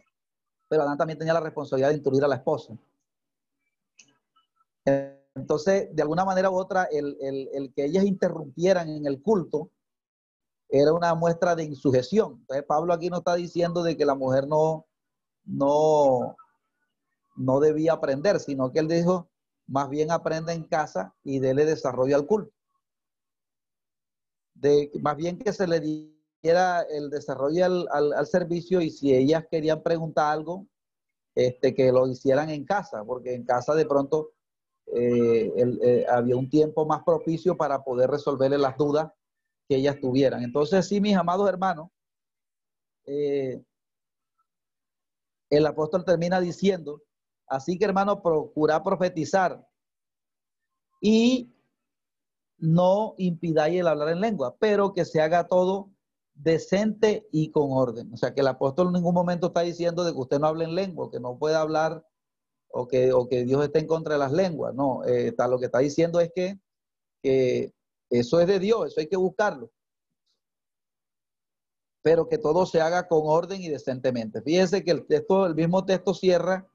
[0.68, 2.74] pero Adán también tenía la responsabilidad de instruir a la esposa.
[5.36, 9.70] Entonces, de alguna manera u otra, el, el, que ellas interrumpieran en el culto
[10.70, 12.40] era una muestra de insujeción.
[12.42, 14.86] Entonces, Pablo aquí no está diciendo de que la mujer no,
[15.46, 16.36] no,
[17.36, 19.30] no debía aprender, sino que él dijo,
[19.68, 22.58] más bien aprende en casa y déle desarrollo al culto
[25.02, 30.34] más bien que se le diera el desarrollo al, servicio y si ellas querían preguntar
[30.34, 30.68] algo,
[31.36, 34.32] este, que lo hicieran en casa, porque en casa de pronto
[34.88, 39.12] eh, eh, había un tiempo más propicio para poder resolverle las dudas
[39.68, 40.44] que ellas tuvieran.
[40.44, 41.90] Entonces, sí, mis amados hermanos,
[43.06, 43.62] eh,
[45.50, 47.04] el apóstol termina diciendo,
[47.48, 49.68] así que hermano, procura profetizar
[51.02, 51.54] y
[52.58, 55.92] no impidáis el hablar en lengua, pero que se haga todo
[56.34, 58.12] decente y con orden.
[58.14, 60.66] O sea, que el apóstol en ningún momento está diciendo de que usted no hable
[60.66, 62.06] en lengua, que no puede hablar
[62.70, 64.74] o que, o que Dios esté en contra de las lenguas.
[64.76, 66.60] No, eh, está, lo que está diciendo es que,
[67.22, 67.74] que
[68.10, 69.72] eso es de Dios, eso hay que buscarlo.
[72.08, 74.42] pero que todo se haga con orden y decentemente.
[74.42, 76.66] Fíjense que el texto, el mismo texto cierra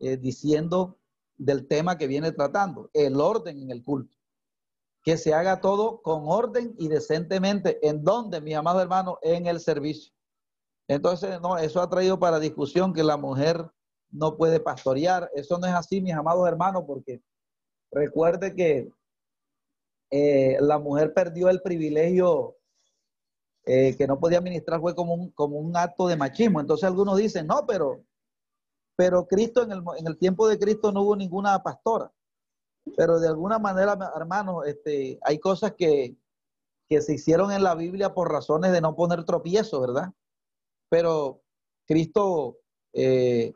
[0.00, 0.98] eh, diciendo
[1.36, 4.16] del tema que viene tratando, el orden en el culto.
[5.02, 7.78] Que se haga todo con orden y decentemente.
[7.86, 9.18] ¿En dónde, mi amado hermano?
[9.22, 10.12] En el servicio.
[10.88, 13.70] Entonces, no, eso ha traído para discusión que la mujer
[14.10, 15.30] no puede pastorear.
[15.34, 17.22] Eso no es así, mis amados hermanos, porque
[17.90, 18.90] recuerde que
[20.10, 22.56] eh, la mujer perdió el privilegio
[23.66, 26.60] eh, que no podía ministrar, fue como un, como un acto de machismo.
[26.60, 28.02] Entonces algunos dicen, no, pero,
[28.98, 32.12] pero Cristo, en el, en el tiempo de Cristo no hubo ninguna pastora.
[32.96, 36.16] Pero de alguna manera, hermanos, este, hay cosas que,
[36.88, 40.12] que se hicieron en la Biblia por razones de no poner tropiezo, ¿verdad?
[40.88, 41.42] Pero
[41.86, 42.58] Cristo
[42.92, 43.52] eh,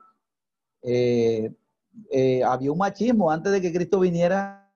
[2.46, 4.72] había un machismo antes de que Cristo viniera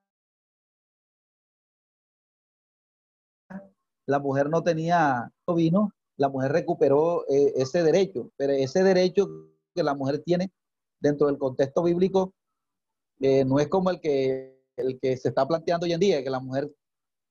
[4.05, 9.29] la mujer no tenía vino, la mujer recuperó eh, ese derecho, pero ese derecho
[9.77, 10.51] que la mujer tiene
[10.99, 12.33] dentro del contexto bíblico
[13.19, 16.29] eh, no es como el que, el que se está planteando hoy en día, que
[16.29, 16.71] la mujer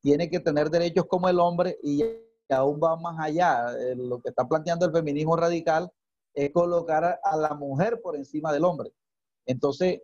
[0.01, 2.03] tiene que tener derechos como el hombre y
[2.49, 3.67] aún va más allá.
[3.79, 5.91] Eh, lo que está planteando el feminismo radical
[6.35, 8.93] es colocar a, la mujer por encima del hombre.
[9.47, 10.03] Entonces,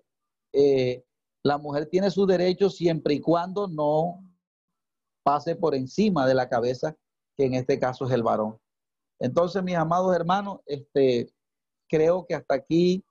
[1.43, 4.23] la mujer tiene sus derechos siempre y cuando no
[5.23, 6.97] pase por encima de la cabeza,
[7.37, 8.59] que en este caso es el varón.
[9.19, 11.33] Entonces, mis amados hermanos, este,
[11.93, 13.05] creo que hasta aquí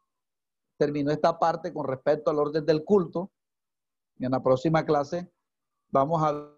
[0.77, 3.31] terminó esta parte con respecto al orden del culto.
[4.17, 5.31] Y en la próxima clase
[5.91, 6.51] vamos a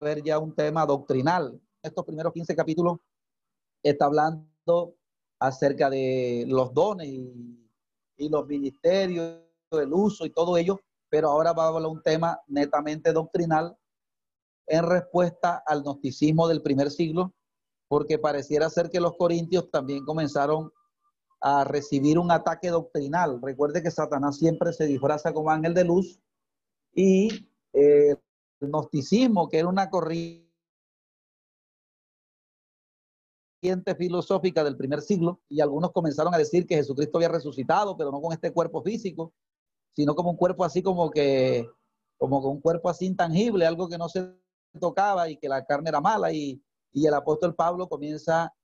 [0.00, 1.58] ver ya un tema doctrinal.
[1.82, 2.98] Estos primeros 15 capítulos
[3.82, 4.96] está hablando
[5.38, 7.70] acerca de los dones y,
[8.18, 9.40] y los ministerios,
[9.70, 13.76] el uso y todo ello pero ahora va a hablar un tema netamente doctrinal
[14.66, 17.32] en respuesta al gnosticismo del primer siglo,
[17.88, 20.72] porque pareciera ser que los corintios también comenzaron
[21.40, 23.40] a recibir un ataque doctrinal.
[23.42, 26.18] Recuerde que Satanás siempre se disfraza como ángel de luz
[26.94, 28.16] y eh,
[28.60, 30.46] el gnosticismo, que era una corriente
[33.98, 38.20] filosófica del primer siglo, y algunos comenzaron a decir que Jesucristo había resucitado, pero no
[38.20, 39.32] con este cuerpo físico,
[39.94, 41.68] sino como un cuerpo así como que,
[42.16, 44.34] como con un cuerpo así intangible, algo que no se
[44.80, 46.32] tocaba y que la carne era mala.
[46.32, 46.62] Y,
[47.04, 48.54] el apóstol Pablo comienza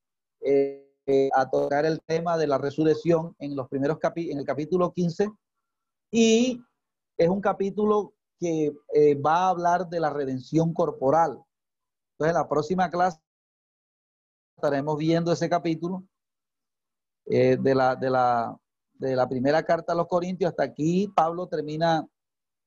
[0.41, 4.93] eh, eh, a tocar el tema de la resurrección en los primeros en el capítulo
[4.93, 5.31] 15
[6.13, 6.63] y
[7.19, 11.43] es un capítulo que eh, va a hablar de la redención corporal.
[12.13, 13.21] Entonces, en la próxima clase
[14.57, 16.05] estaremos viendo ese capítulo
[17.25, 18.57] de, la, de, la,
[18.95, 22.07] de la primera carta a los Corintios hasta aquí, Pablo termina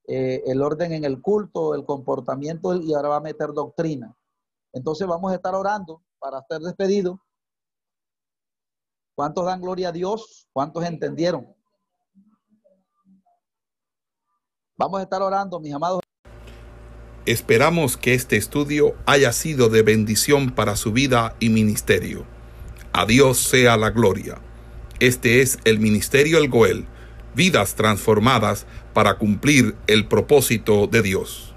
[0.08, 4.16] eh, el orden en el culto, el comportamiento y ahora va a meter doctrina.
[4.76, 7.18] Entonces vamos a estar orando para ser despedidos.
[9.16, 10.50] ¿Cuántos dan gloria a Dios?
[10.52, 11.48] ¿Cuántos entendieron?
[14.78, 16.02] Vamos a estar orando, mis amados.
[17.26, 22.26] Esperamos que este estudio haya sido de bendición para su vida y ministerio.
[22.92, 24.42] A Dios sea la gloria.
[25.00, 26.86] Este es el Ministerio El Goel,
[27.34, 31.55] vidas transformadas para cumplir el propósito de Dios.